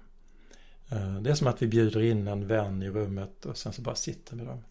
Eh, 0.89 1.15
det 1.15 1.29
är 1.29 1.35
som 1.35 1.47
att 1.47 1.61
vi 1.61 1.67
bjuder 1.67 2.01
in 2.01 2.27
en 2.27 2.47
vän 2.47 2.83
i 2.83 2.89
rummet 2.89 3.45
och 3.45 3.57
sen 3.57 3.73
så 3.73 3.81
bara 3.81 3.95
sitter 3.95 4.35
med 4.35 4.45
dem, 4.45 4.63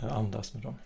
eh, 0.00 0.12
andas 0.12 0.54
med 0.54 0.62
dem. 0.62 0.78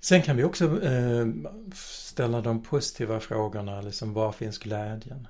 Sen 0.00 0.22
kan 0.22 0.36
vi 0.36 0.44
också 0.44 0.82
eh, 0.82 1.26
ställa 1.74 2.40
de 2.40 2.62
positiva 2.62 3.20
frågorna, 3.20 3.80
liksom 3.80 4.12
var 4.12 4.32
finns 4.32 4.58
glädjen? 4.58 5.28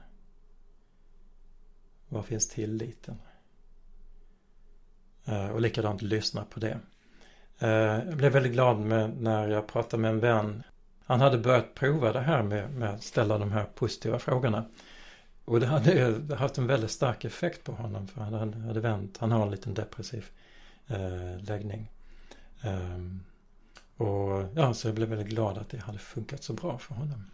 Var 2.09 2.23
finns 2.23 2.49
tilliten? 2.49 3.19
Och 5.53 5.61
likadant 5.61 6.03
lyssna 6.03 6.45
på 6.45 6.61
det. 6.61 6.79
Jag 7.59 8.17
blev 8.17 8.33
väldigt 8.33 8.53
glad 8.53 8.81
med, 8.81 9.23
när 9.23 9.49
jag 9.49 9.67
pratade 9.67 10.01
med 10.01 10.11
en 10.11 10.21
vän. 10.21 10.63
Han 11.05 11.21
hade 11.21 11.39
börjat 11.39 11.75
prova 11.75 12.13
det 12.13 12.21
här 12.21 12.43
med, 12.43 12.71
med 12.71 12.91
att 12.91 13.03
ställa 13.03 13.39
de 13.39 13.53
här 13.53 13.65
positiva 13.65 14.19
frågorna. 14.19 14.65
Och 15.45 15.61
det 15.61 15.67
hade 15.67 16.37
haft 16.37 16.59
en 16.59 16.67
väldigt 16.67 16.91
stark 16.91 17.25
effekt 17.25 17.65
på 17.65 17.73
honom 17.73 18.09
för 18.09 18.21
han 18.21 18.55
hade 18.55 18.81
vänt. 18.81 19.19
Han 19.19 19.33
har 19.33 19.43
en 19.43 19.51
liten 19.51 19.75
depressiv 19.75 20.27
eh, 20.87 21.39
läggning. 21.39 21.91
Um, 22.65 23.25
och 23.97 24.45
ja, 24.55 24.75
så 24.75 24.89
jag 24.89 24.95
blev 24.95 25.09
väldigt 25.09 25.29
glad 25.29 25.59
att 25.59 25.69
det 25.69 25.79
hade 25.79 25.99
funkat 25.99 26.43
så 26.43 26.53
bra 26.53 26.79
för 26.79 26.95
honom. 26.95 27.31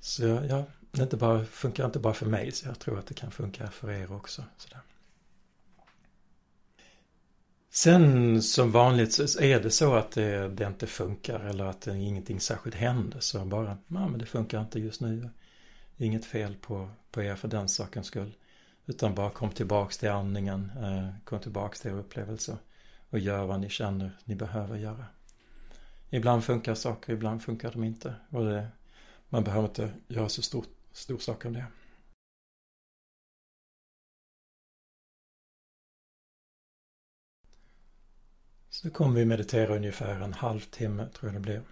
Så 0.00 0.22
ja, 0.24 0.64
det 0.90 1.02
inte 1.02 1.16
bara, 1.16 1.44
funkar 1.44 1.86
inte 1.86 1.98
bara 1.98 2.14
för 2.14 2.26
mig, 2.26 2.52
så 2.52 2.68
jag 2.68 2.78
tror 2.78 2.98
att 2.98 3.06
det 3.06 3.14
kan 3.14 3.30
funka 3.30 3.70
för 3.70 3.90
er 3.90 4.12
också. 4.12 4.44
Sådär. 4.56 4.80
Sen 7.78 8.42
som 8.42 8.70
vanligt 8.70 9.12
så 9.12 9.40
är 9.40 9.60
det 9.60 9.70
så 9.70 9.94
att 9.94 10.10
det, 10.10 10.48
det 10.48 10.66
inte 10.66 10.86
funkar 10.86 11.40
eller 11.40 11.64
att 11.64 11.80
det, 11.80 11.98
ingenting 11.98 12.40
särskilt 12.40 12.76
händer 12.76 13.20
så 13.20 13.44
bara, 13.44 13.78
ja 13.88 14.08
men 14.08 14.18
det 14.18 14.26
funkar 14.26 14.60
inte 14.60 14.80
just 14.80 15.00
nu. 15.00 15.28
Inget 15.96 16.24
fel 16.24 16.54
på, 16.54 16.90
på 17.10 17.22
er 17.22 17.36
för 17.36 17.48
den 17.48 17.68
sakens 17.68 18.06
skull. 18.06 18.34
Utan 18.86 19.14
bara 19.14 19.30
kom 19.30 19.50
tillbaks 19.50 19.98
till 19.98 20.10
andningen, 20.10 20.70
eh, 20.82 21.08
kom 21.24 21.40
tillbaks 21.40 21.80
till 21.80 21.90
er 21.90 21.94
upplevelse 21.94 22.56
och 23.10 23.18
gör 23.18 23.46
vad 23.46 23.60
ni 23.60 23.68
känner 23.68 24.18
ni 24.24 24.34
behöver 24.34 24.76
göra. 24.76 25.04
Ibland 26.10 26.44
funkar 26.44 26.74
saker, 26.74 27.12
ibland 27.12 27.42
funkar 27.42 27.72
de 27.72 27.84
inte. 27.84 28.14
Och 28.30 28.44
det, 28.44 28.68
man 29.28 29.44
behöver 29.44 29.68
inte 29.68 29.90
göra 30.08 30.28
så 30.28 30.42
stor, 30.42 30.64
stor 30.92 31.18
sak 31.18 31.46
av 31.46 31.52
det. 31.52 31.64
Så 38.82 38.90
kommer 38.90 39.14
vi 39.14 39.24
meditera 39.24 39.76
ungefär 39.76 40.20
en 40.20 40.32
halvtimme, 40.32 41.06
tror 41.08 41.32
jag 41.32 41.34
det 41.34 41.40
blir. 41.40 41.62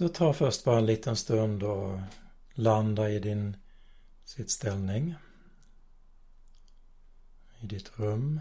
Så 0.00 0.08
ta 0.08 0.32
först 0.32 0.64
bara 0.64 0.78
en 0.78 0.86
liten 0.86 1.16
stund 1.16 1.62
och 1.62 1.98
landa 2.54 3.10
i 3.10 3.18
din 3.18 3.56
sittställning. 4.24 5.14
I 7.60 7.66
ditt 7.66 7.98
rum. 7.98 8.40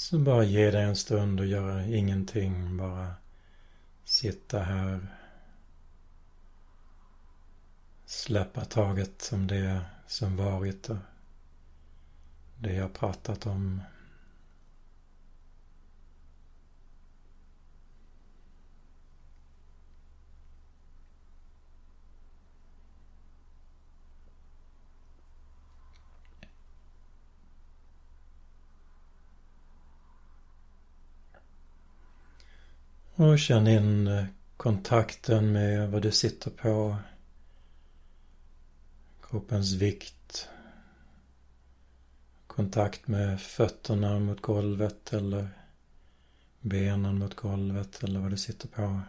Så 0.00 0.18
bara 0.18 0.44
ge 0.44 0.70
dig 0.70 0.84
en 0.84 0.96
stund 0.96 1.40
och 1.40 1.46
göra 1.46 1.86
ingenting. 1.86 2.76
Bara 2.76 3.14
sitta 4.04 4.58
här. 4.58 5.06
Släppa 8.06 8.64
taget 8.64 9.30
om 9.32 9.46
det 9.46 9.80
som 10.06 10.36
varit 10.36 10.88
och 10.88 10.96
det 12.58 12.72
jag 12.72 12.94
pratat 12.94 13.46
om. 13.46 13.82
Och 33.20 33.38
känn 33.38 33.66
in 33.66 34.06
eh, 34.06 34.24
kontakten 34.56 35.52
med 35.52 35.90
vad 35.90 36.02
du 36.02 36.10
sitter 36.10 36.50
på. 36.50 36.96
Kroppens 39.22 39.72
vikt. 39.72 40.48
Kontakt 42.46 43.08
med 43.08 43.40
fötterna 43.40 44.18
mot 44.18 44.40
golvet 44.40 45.12
eller 45.12 45.48
benen 46.60 47.18
mot 47.18 47.34
golvet 47.34 48.04
eller 48.04 48.20
vad 48.20 48.30
du 48.30 48.36
sitter 48.36 48.68
på. 48.68 49.00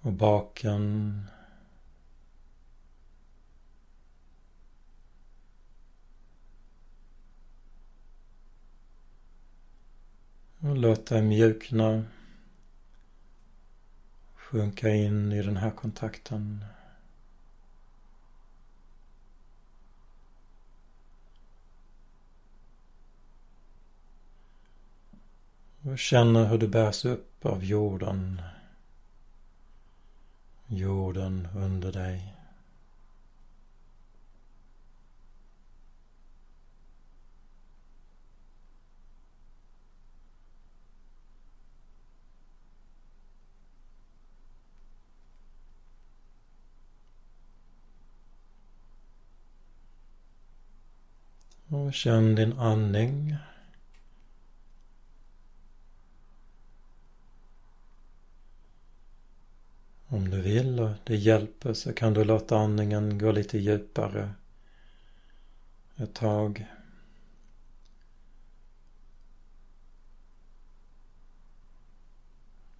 Och 0.00 0.12
baken. 0.12 1.22
Och 10.64 10.76
låt 10.76 11.06
dig 11.06 11.22
mjukna. 11.22 12.04
Sjunka 14.36 14.88
in 14.88 15.32
i 15.32 15.42
den 15.42 15.56
här 15.56 15.70
kontakten. 15.70 16.64
Och 25.82 25.98
känna 25.98 26.44
hur 26.44 26.58
du 26.58 26.68
bärs 26.68 27.04
upp 27.04 27.46
av 27.46 27.64
jorden. 27.64 28.42
Jorden 30.66 31.48
under 31.54 31.92
dig. 31.92 32.34
Och 51.74 51.94
känn 51.94 52.34
din 52.34 52.52
andning. 52.52 53.36
Om 60.06 60.30
du 60.30 60.40
vill 60.40 60.80
och 60.80 60.90
det 61.04 61.16
hjälper 61.16 61.74
så 61.74 61.92
kan 61.92 62.14
du 62.14 62.24
låta 62.24 62.58
andningen 62.58 63.18
gå 63.18 63.32
lite 63.32 63.58
djupare 63.58 64.30
ett 65.96 66.14
tag. 66.14 66.66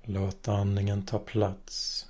Låt 0.03 0.49
andningen 0.49 1.07
ta 1.07 1.19
plats. 1.19 2.07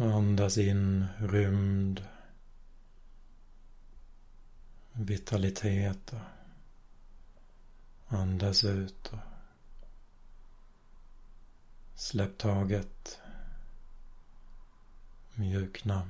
Andas 0.00 0.58
in 0.58 1.06
rymd, 1.18 2.04
vitalitet 4.92 6.12
och 6.12 6.20
andas 8.18 8.64
ut 8.64 9.12
och 9.12 9.18
släpp 11.94 12.38
taget, 12.38 13.20
mjukna. 15.34 16.08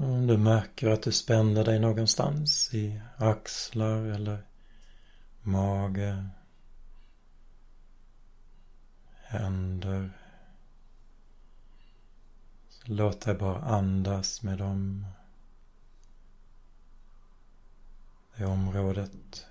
Mm, 0.00 0.26
du 0.26 0.36
märker 0.36 0.90
att 0.90 1.02
du 1.02 1.12
spänner 1.12 1.64
dig 1.64 1.78
någonstans 1.78 2.74
i 2.74 3.00
axlar 3.16 4.04
eller 4.04 4.38
mage, 5.42 6.28
händer. 9.22 10.10
Låt 12.84 13.20
dig 13.20 13.34
bara 13.34 13.60
andas 13.60 14.42
med 14.42 14.58
dem. 14.58 15.06
Det 18.36 18.44
området. 18.44 19.46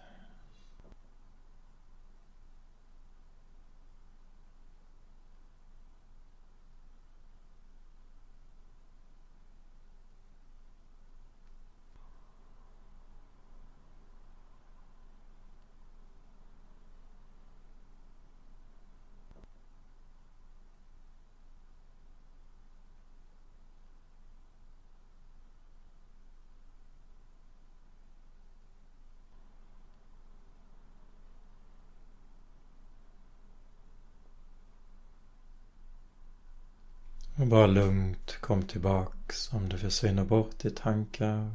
Bara 37.50 37.68
lugnt 37.68 38.38
kom 38.42 38.64
tillbaks 38.64 39.54
om 39.54 39.70
du 39.70 39.78
försvinner 39.78 40.24
bort 40.24 40.66
i 40.66 40.70
tankar, 40.70 41.52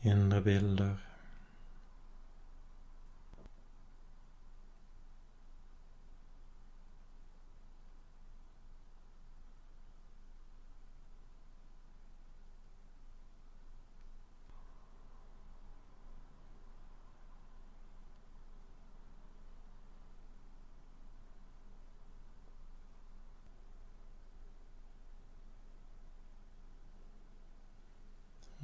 inre 0.00 0.40
bilder. 0.40 1.07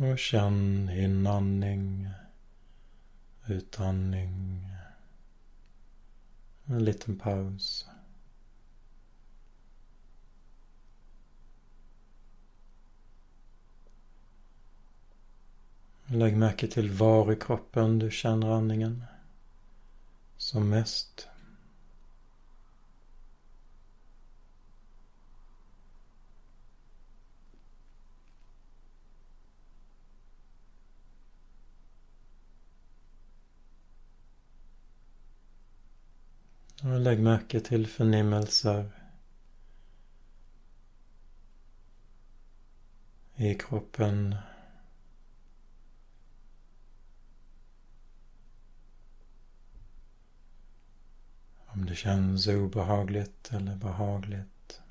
Och 0.04 0.18
känn 0.18 0.90
inandning, 0.90 2.10
utandning. 3.46 4.66
En 6.64 6.84
liten 6.84 7.18
paus. 7.18 7.88
Lägg 16.06 16.36
märke 16.36 16.68
till 16.68 16.90
var 16.90 17.32
i 17.32 17.36
kroppen 17.36 17.98
du 17.98 18.10
känner 18.10 18.50
andningen 18.50 19.04
som 20.36 20.68
mest. 20.68 21.28
Och 36.94 37.00
lägg 37.00 37.20
märke 37.20 37.61
till 37.61 37.87
förnimmelser 37.87 38.90
i 43.35 43.54
kroppen. 43.54 44.37
Om 51.66 51.87
det 51.87 51.94
känns 51.94 52.46
obehagligt 52.46 53.50
eller 53.52 53.76
behagligt. 53.76 54.83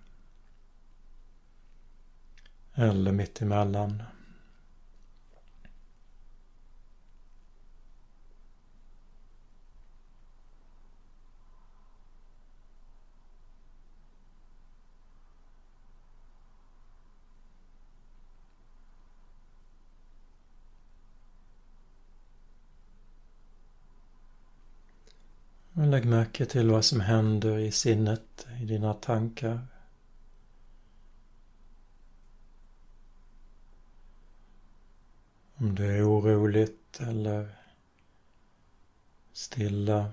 Eller 2.74 3.12
mittemellan. 3.12 4.04
Lägg 25.94 26.06
märke 26.06 26.46
till 26.46 26.72
vad 26.72 26.86
som 26.86 27.02
händer 27.02 27.58
i 27.58 27.72
sinnet, 27.72 28.48
i 28.62 28.66
dina 28.66 28.94
tankar. 28.94 29.60
Om 35.56 35.76
det 35.76 35.86
är 35.86 36.10
oroligt 36.10 37.00
eller 37.00 37.50
stilla. 39.34 40.12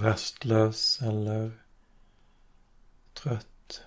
Rastlös 0.00 1.02
eller 1.02 1.52
trött. 3.14 3.82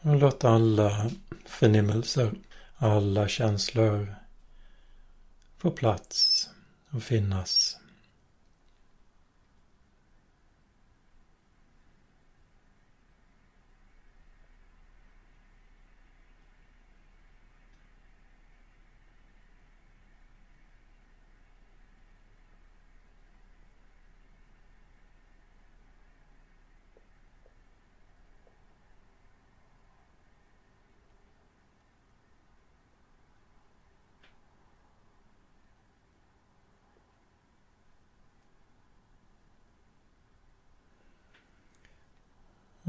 Och 0.00 0.16
låt 0.16 0.44
alla 0.44 1.10
förnimmelser, 1.46 2.32
alla 2.76 3.28
känslor 3.28 4.14
få 5.58 5.70
plats 5.70 6.50
och 6.90 7.02
finnas. 7.02 7.81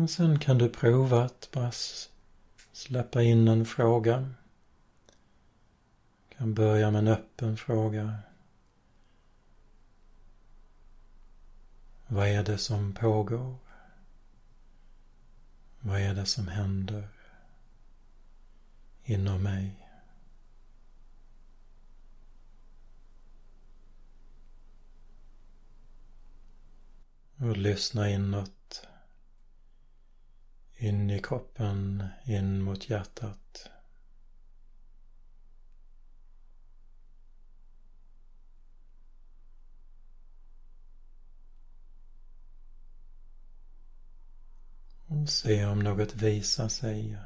Och 0.03 0.09
sen 0.09 0.39
kan 0.39 0.57
du 0.57 0.69
prova 0.69 1.23
att 1.23 1.49
bara 1.51 1.71
släppa 2.71 3.23
in 3.23 3.47
en 3.47 3.65
fråga. 3.65 4.33
Du 6.29 6.37
kan 6.37 6.53
börja 6.53 6.91
med 6.91 6.99
en 6.99 7.07
öppen 7.07 7.57
fråga. 7.57 8.17
Vad 12.07 12.27
är 12.27 12.43
det 12.43 12.57
som 12.57 12.93
pågår? 12.93 13.55
Vad 15.79 15.99
är 15.99 16.13
det 16.13 16.25
som 16.25 16.47
händer 16.47 17.07
inom 19.03 19.43
mig? 19.43 19.89
Och 27.37 27.57
lyssna 27.57 28.09
inåt 28.09 28.62
in 30.83 31.09
i 31.09 31.19
kroppen, 31.19 32.03
in 32.25 32.61
mot 32.61 32.89
hjärtat. 32.89 33.69
Och 45.07 45.29
se 45.29 45.65
om 45.65 45.79
något 45.79 46.15
visar 46.15 46.67
sig. 46.67 47.17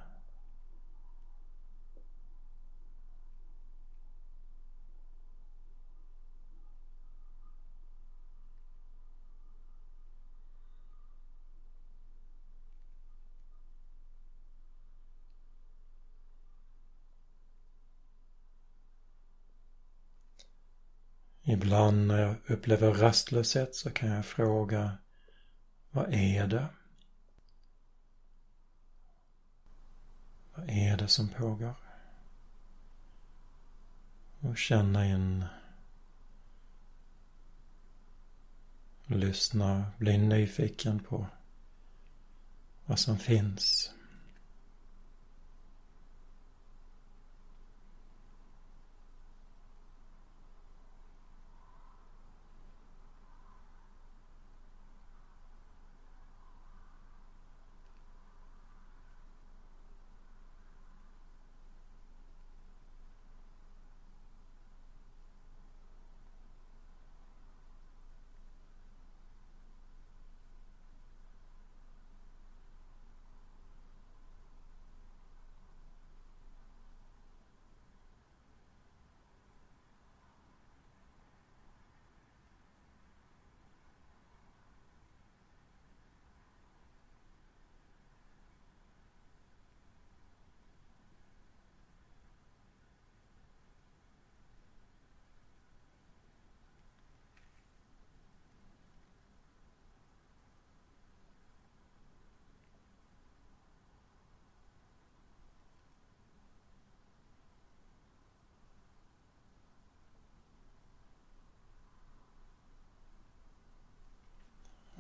Ibland 21.50 22.08
när 22.08 22.18
jag 22.18 22.36
upplever 22.48 22.94
rastlöshet 22.94 23.76
så 23.76 23.90
kan 23.90 24.10
jag 24.10 24.26
fråga 24.26 24.98
Vad 25.92 26.14
är 26.14 26.48
det? 26.48 26.68
Vad 30.56 30.70
är 30.70 30.98
det 30.98 31.08
som 31.08 31.28
pågår? 31.30 31.76
Och 34.40 34.58
känna 34.58 35.06
in 35.06 35.46
Lyssna, 39.06 39.92
bli 39.98 40.18
nyfiken 40.18 41.00
på 41.00 41.28
vad 42.86 43.00
som 43.00 43.20
finns. 43.20 43.94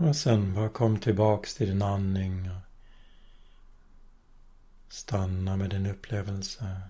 Och 0.08 0.16
sen 0.16 0.54
bara 0.54 0.70
kom 0.70 1.00
tillbaks 1.00 1.56
till 1.56 1.68
din 1.68 1.82
andning. 1.82 2.52
Och 2.52 2.62
stanna 4.94 5.58
med 5.58 5.70
din 5.70 5.86
upplevelse. 5.86 6.82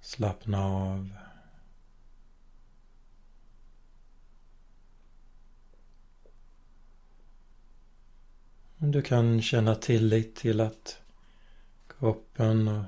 Slappna 0.00 0.64
av. 0.64 1.10
Du 8.78 9.02
kan 9.02 9.42
känna 9.42 9.74
tillit 9.74 10.36
till 10.36 10.60
att 10.60 11.00
kroppen 11.88 12.68
och 12.68 12.84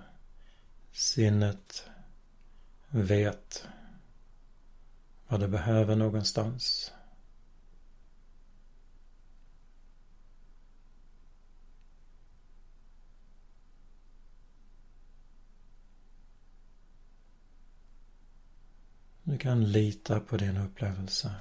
sinnet 0.92 1.84
vet 2.88 3.68
vad 5.28 5.40
det 5.40 5.48
behöver 5.48 5.96
någonstans. 5.96 6.92
Du 19.22 19.38
kan 19.38 19.72
lita 19.72 20.20
på 20.20 20.36
din 20.36 20.56
upplevelse. 20.56 21.34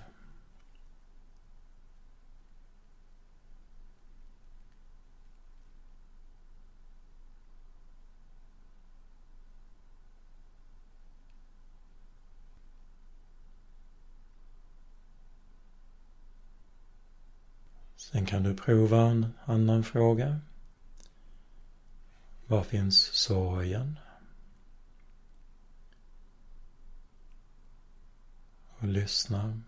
Sen 18.17 18.25
kan 18.25 18.43
du 18.43 18.55
prova 18.55 19.01
en 19.01 19.33
annan 19.45 19.83
fråga. 19.83 20.39
Var 22.47 22.63
finns 22.63 23.03
sorgen? 23.03 23.99
Och 28.77 28.87
lyssna. 28.87 29.61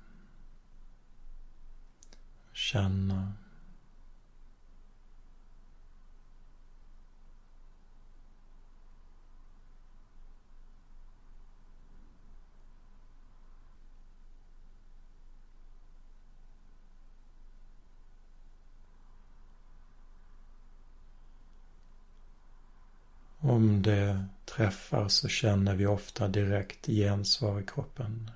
Känna. 2.53 3.33
Om 23.41 23.78
det 23.89 24.25
träffar 24.45 25.07
så 25.07 25.27
känner 25.27 25.75
vi 25.75 25.85
ofta 25.85 26.27
direkt 26.27 26.85
gensvar 26.85 27.61
i 27.61 27.63
kroppen. 27.63 28.31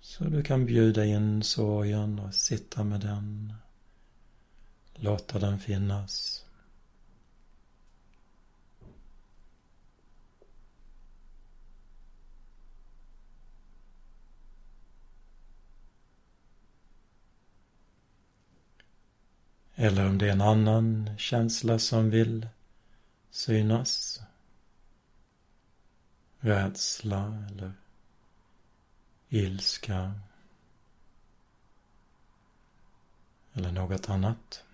Så 0.00 0.24
du 0.24 0.42
kan 0.42 0.66
bjuda 0.66 1.04
in 1.04 1.42
sorgen 1.42 2.18
och 2.18 2.34
sitta 2.34 2.84
med 2.84 3.00
den. 3.00 3.54
Låta 4.94 5.38
den 5.38 5.58
finnas. 5.58 6.44
Eller 19.82 20.06
om 20.06 20.18
det 20.18 20.28
är 20.28 20.32
en 20.32 20.40
annan 20.40 21.10
känsla 21.18 21.78
som 21.78 22.10
vill 22.10 22.48
synas. 23.30 24.20
Rädsla 26.40 27.46
eller 27.50 27.72
ilska 29.28 30.14
eller 33.52 33.72
något 33.72 34.08
annat. 34.08 34.64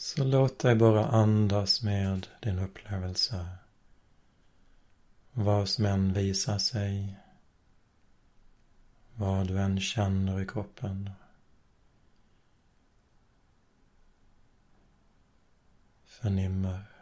Så 0.00 0.24
låt 0.24 0.58
dig 0.58 0.74
bara 0.74 1.06
andas 1.06 1.82
med 1.82 2.26
din 2.40 2.58
upplevelse. 2.58 3.46
Vad 5.32 5.68
som 5.68 5.86
än 5.86 6.12
visar 6.12 6.58
sig. 6.58 7.16
Vad 9.14 9.46
du 9.46 9.60
än 9.60 9.80
känner 9.80 10.40
i 10.40 10.46
kroppen. 10.46 11.10
Förnimmer. 16.04 16.97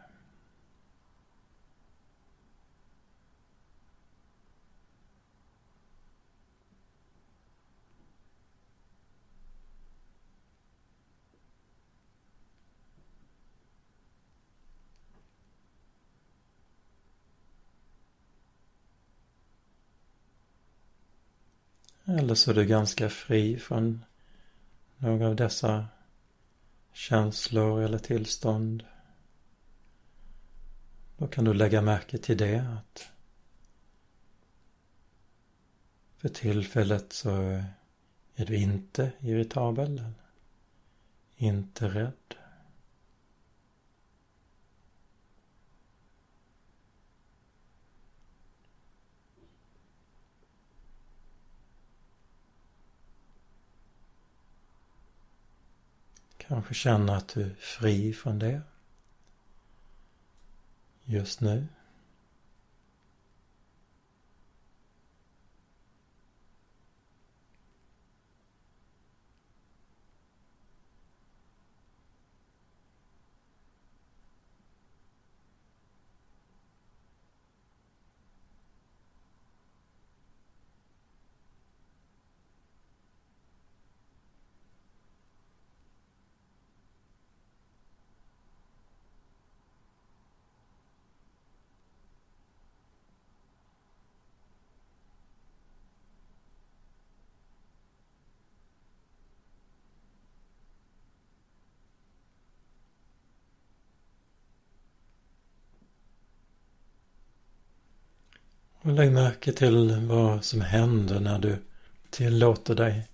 Eller 22.09 22.35
så 22.35 22.51
är 22.51 22.55
du 22.55 22.67
ganska 22.67 23.11
fri 23.11 23.59
från 23.59 24.05
några 24.97 25.29
av 25.29 25.37
dessa 25.37 25.87
känslor 26.93 27.83
eller 27.83 27.99
tillstånd. 27.99 28.85
Då 31.17 31.27
kan 31.27 31.45
du 31.45 31.55
lägga 31.55 31.83
märke 31.83 32.19
till 32.19 32.37
det 32.37 32.59
att 32.59 33.09
för 36.17 36.29
tillfället 36.29 37.13
så 37.13 37.63
är 38.35 38.47
du 38.47 38.57
inte 38.57 39.13
irritabel, 39.21 40.05
inte 41.37 41.89
rädd. 41.89 42.46
Kanske 56.49 56.75
känna 56.75 57.17
att 57.17 57.29
du 57.29 57.43
är 57.43 57.55
fri 57.59 58.13
från 58.13 58.39
det 58.39 58.63
just 61.05 61.41
nu. 61.41 61.67
Och 108.87 108.93
lägg 108.93 109.13
märke 109.13 109.53
till 109.53 110.07
vad 110.07 110.45
som 110.45 110.61
händer 110.61 111.21
när 111.21 111.39
du 111.39 111.63
tillåter 112.11 112.75
dig 112.75 113.09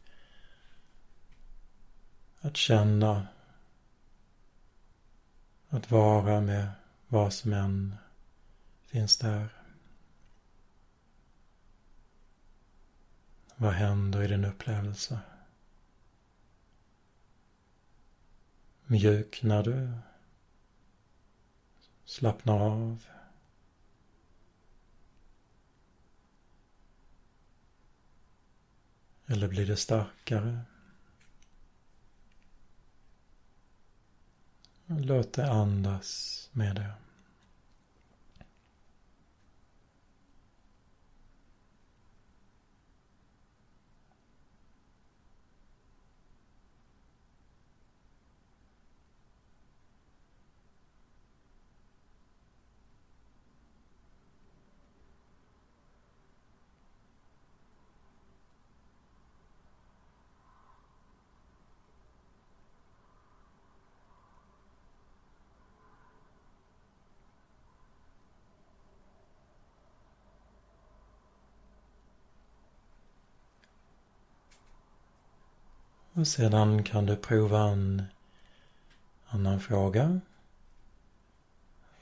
att 2.41 2.57
känna, 2.57 3.27
att 5.69 5.91
vara 5.91 6.41
med 6.41 6.69
vad 7.09 7.33
som 7.33 7.53
än 7.53 7.95
finns 8.87 9.19
där. 9.19 9.49
Vad 13.57 13.73
händer 13.73 14.23
i 14.23 14.29
din 14.29 14.45
upplevelse? 14.45 15.19
Mjuknar 18.87 19.63
du? 19.63 19.93
Slappnar 22.05 22.61
av? 22.61 23.12
Eller 29.33 29.49
blir 29.49 29.67
det 29.67 29.77
starkare? 29.77 30.61
Låt 34.87 35.33
det 35.33 35.51
andas 35.51 36.49
med 36.53 36.77
det. 36.77 36.93
Och 76.15 76.29
sedan 76.29 76.85
kan 76.85 77.07
du 77.07 77.17
prova 77.17 77.61
en 77.61 78.03
annan 79.27 79.61
fråga. 79.61 80.21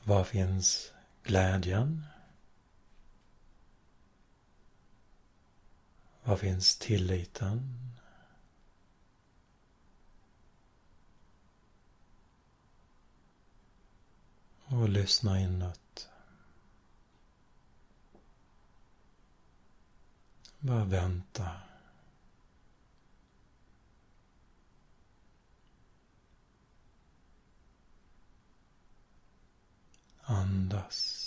Var 0.04 0.24
finns 0.24 0.92
glädjen? 1.22 2.06
Var 6.22 6.36
finns 6.36 6.76
tilliten? 6.76 7.76
Och 14.64 14.88
lyssna 14.88 15.40
inåt. 15.40 16.08
Bara 20.58 20.84
vänta. 20.84 21.69
Andas. 30.30 31.19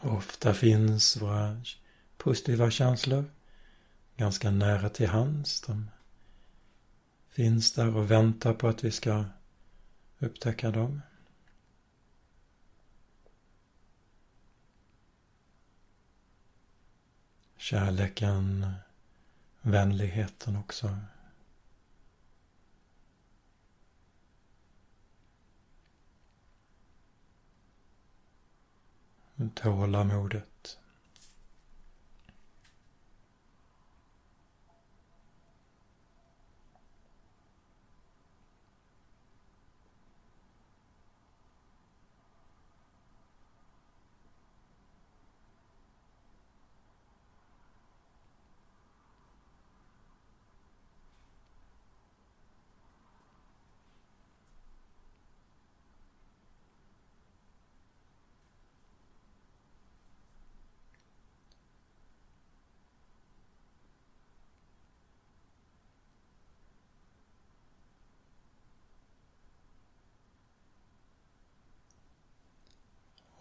Ofta 0.00 0.54
finns 0.54 1.16
våra 1.16 1.60
positiva 2.16 2.70
känslor 2.70 3.24
ganska 4.16 4.50
nära 4.50 4.88
till 4.88 5.08
hands. 5.08 5.60
De 5.60 5.90
finns 7.28 7.72
där 7.72 7.96
och 7.96 8.10
väntar 8.10 8.54
på 8.54 8.68
att 8.68 8.84
vi 8.84 8.90
ska 8.90 9.24
upptäcka 10.18 10.70
dem. 10.70 11.02
Kärleken, 17.56 18.72
vänligheten 19.60 20.56
också. 20.56 20.98
Tålamodet. 29.54 30.42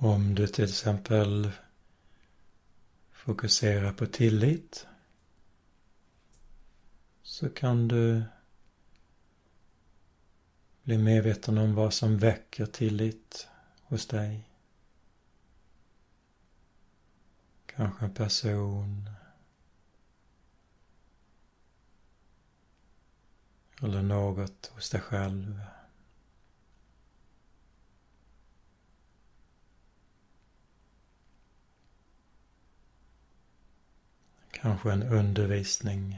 Om 0.05 0.35
du 0.35 0.47
till 0.47 0.63
exempel 0.63 1.51
fokuserar 3.11 3.93
på 3.93 4.05
tillit 4.05 4.87
så 7.21 7.49
kan 7.49 7.87
du 7.87 8.23
bli 10.83 10.97
medveten 10.97 11.57
om 11.57 11.75
vad 11.75 11.93
som 11.93 12.17
väcker 12.17 12.65
tillit 12.65 13.47
hos 13.83 14.07
dig. 14.07 14.49
Kanske 17.65 18.05
en 18.05 18.13
person. 18.13 19.09
Eller 23.81 24.01
något 24.01 24.71
hos 24.75 24.89
dig 24.89 25.01
själv. 25.01 25.61
Kanske 34.63 34.91
en 34.91 35.03
undervisning. 35.03 36.17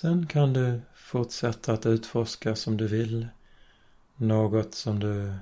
Sen 0.00 0.26
kan 0.26 0.52
du 0.52 0.80
fortsätta 0.94 1.72
att 1.72 1.86
utforska 1.86 2.56
som 2.56 2.76
du 2.76 2.86
vill. 2.88 3.28
Något 4.16 4.74
som 4.74 5.00
du 5.00 5.34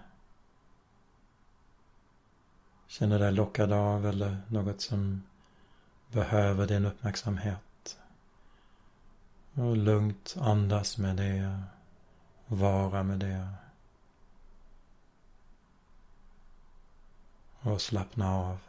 känner 2.86 3.18
dig 3.18 3.32
lockad 3.32 3.72
av 3.72 4.06
eller 4.06 4.36
något 4.48 4.80
som 4.80 5.22
behöver 6.12 6.66
din 6.66 6.86
uppmärksamhet. 6.86 7.98
Och 9.54 9.76
lugnt 9.76 10.36
andas 10.38 10.98
med 10.98 11.16
det. 11.16 11.62
Vara 12.46 13.02
med 13.02 13.18
det. 13.18 13.48
Och 17.60 17.80
slappna 17.80 18.34
av. 18.34 18.67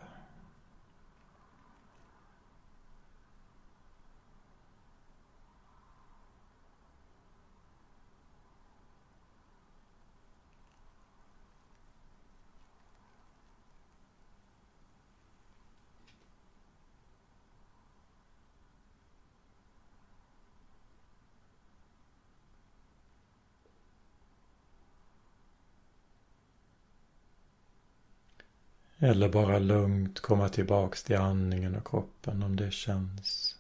Eller 29.00 29.30
bara 29.30 29.60
lugnt 29.60 30.20
komma 30.20 30.50
tillbaks 30.50 31.04
till 31.04 31.18
andningen 31.18 31.76
och 31.76 31.88
kroppen 31.88 32.44
om 32.44 32.56
det 32.56 32.72
känns 32.72 33.56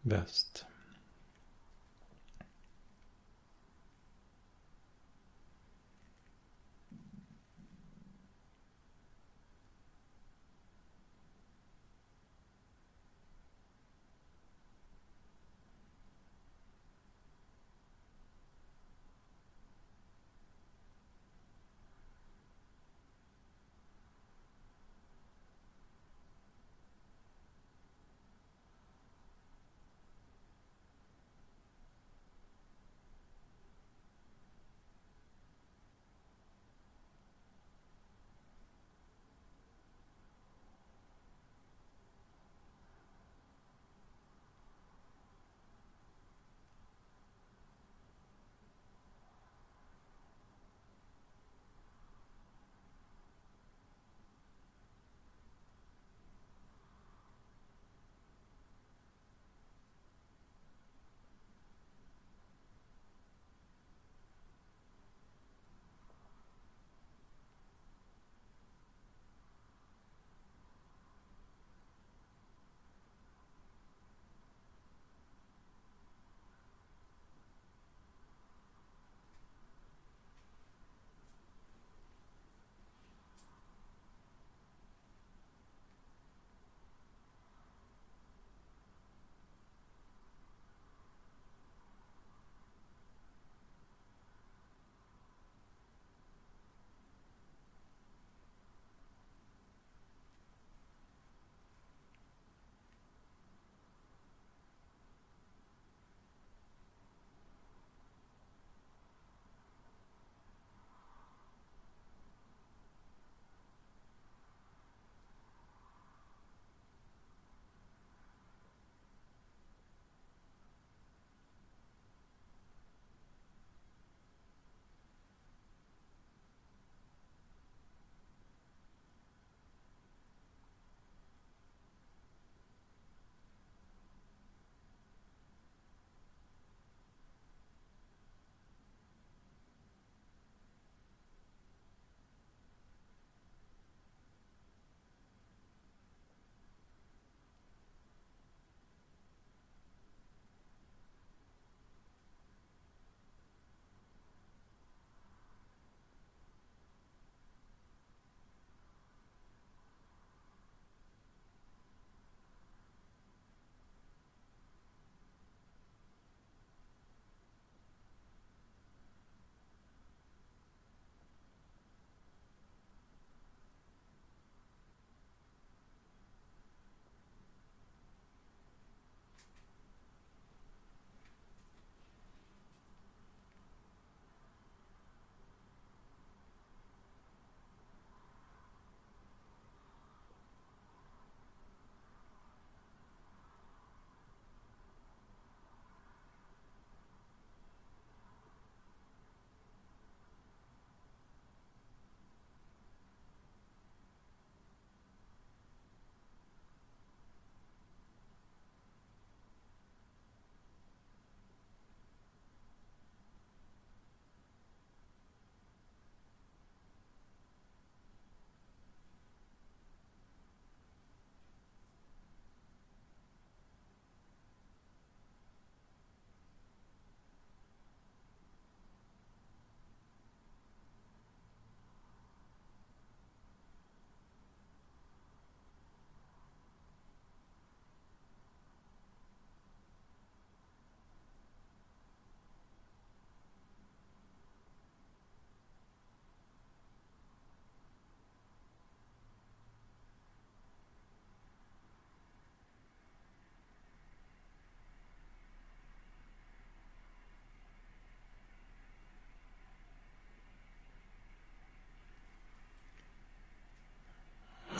bäst. 0.00 0.64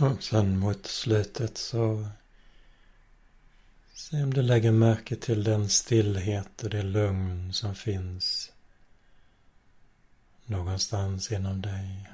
Och 0.03 0.23
sen 0.23 0.59
mot 0.59 0.87
slutet 0.87 1.59
så 1.59 2.09
se 3.95 4.23
om 4.23 4.35
du 4.35 4.43
lägger 4.43 4.71
märke 4.71 5.17
till 5.17 5.45
den 5.45 5.69
stillhet 5.69 6.63
och 6.63 6.71
det 6.71 6.83
lugn 6.83 7.53
som 7.53 7.75
finns 7.75 8.53
någonstans 10.47 11.33
inom 11.33 11.63
dig. 11.63 12.11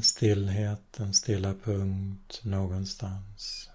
En 0.00 0.04
stillhet, 0.04 1.00
en 1.00 1.14
stilla 1.14 1.54
punkt 1.54 2.40
någonstans. 2.44 3.69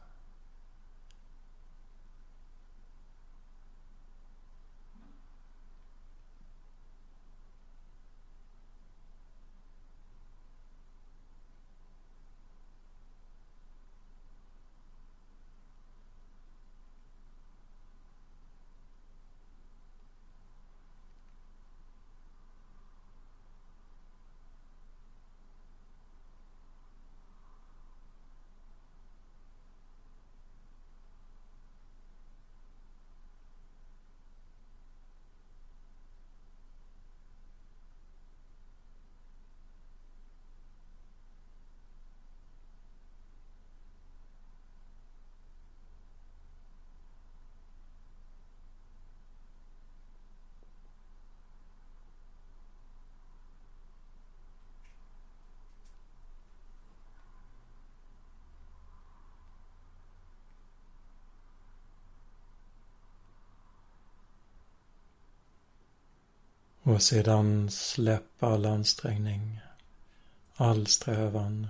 Och 66.87 67.01
sedan 67.01 67.71
släpp 67.71 68.43
all 68.43 68.65
ansträngning, 68.65 69.59
all 70.55 70.87
strävan 70.87 71.67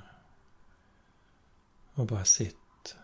och 1.94 2.06
bara 2.06 2.26
sitt. 2.26 2.96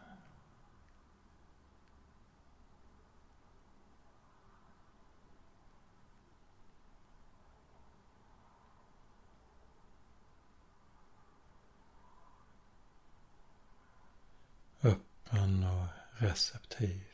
Öppen 14.81 15.63
och 15.63 15.87
receptiv. 16.21 17.10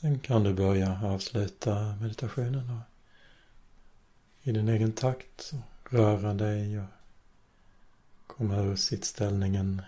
Sen 0.00 0.18
kan 0.18 0.44
du 0.44 0.54
börja 0.54 1.00
avsluta 1.04 1.96
meditationen 2.00 2.70
och 2.70 2.82
i 4.42 4.52
din 4.52 4.68
egen 4.68 4.92
takt 4.92 5.52
röra 5.90 6.34
dig 6.34 6.80
och 6.80 6.86
komma 8.26 8.56
ur 8.56 8.76
sittställningen. 8.76 9.82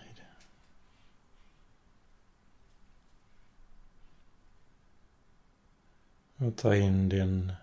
Och 6.35 6.55
ta 6.55 6.75
in 6.75 7.09
din, 7.09 7.53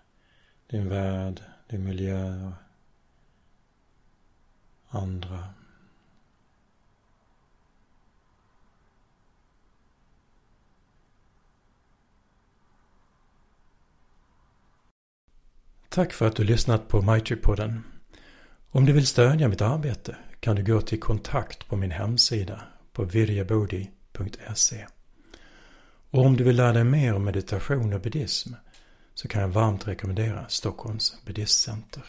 din 0.67 0.89
värld, 0.89 1.43
din 1.67 1.83
miljö 1.83 2.45
och 2.47 2.53
andra. 4.99 5.58
Tack 15.99 16.13
för 16.13 16.27
att 16.27 16.35
du 16.35 16.43
lyssnat 16.43 16.87
på 16.87 17.01
Maitri-podden. 17.01 17.81
Om 18.71 18.85
du 18.85 18.93
vill 18.93 19.07
stödja 19.07 19.47
mitt 19.47 19.61
arbete 19.61 20.15
kan 20.39 20.55
du 20.55 20.63
gå 20.63 20.81
till 20.81 20.99
kontakt 20.99 21.67
på 21.67 21.75
min 21.75 21.91
hemsida 21.91 22.61
på 22.93 23.03
virjabodi.se. 23.03 24.85
Och 26.09 26.25
om 26.25 26.37
du 26.37 26.43
vill 26.43 26.55
lära 26.55 26.73
dig 26.73 26.83
mer 26.83 27.15
om 27.15 27.23
meditation 27.23 27.93
och 27.93 28.01
buddhism 28.01 28.53
så 29.13 29.27
kan 29.27 29.41
jag 29.41 29.49
varmt 29.49 29.87
rekommendera 29.87 30.45
Stockholms 30.47 31.25
buddhistcenter. 31.25 32.03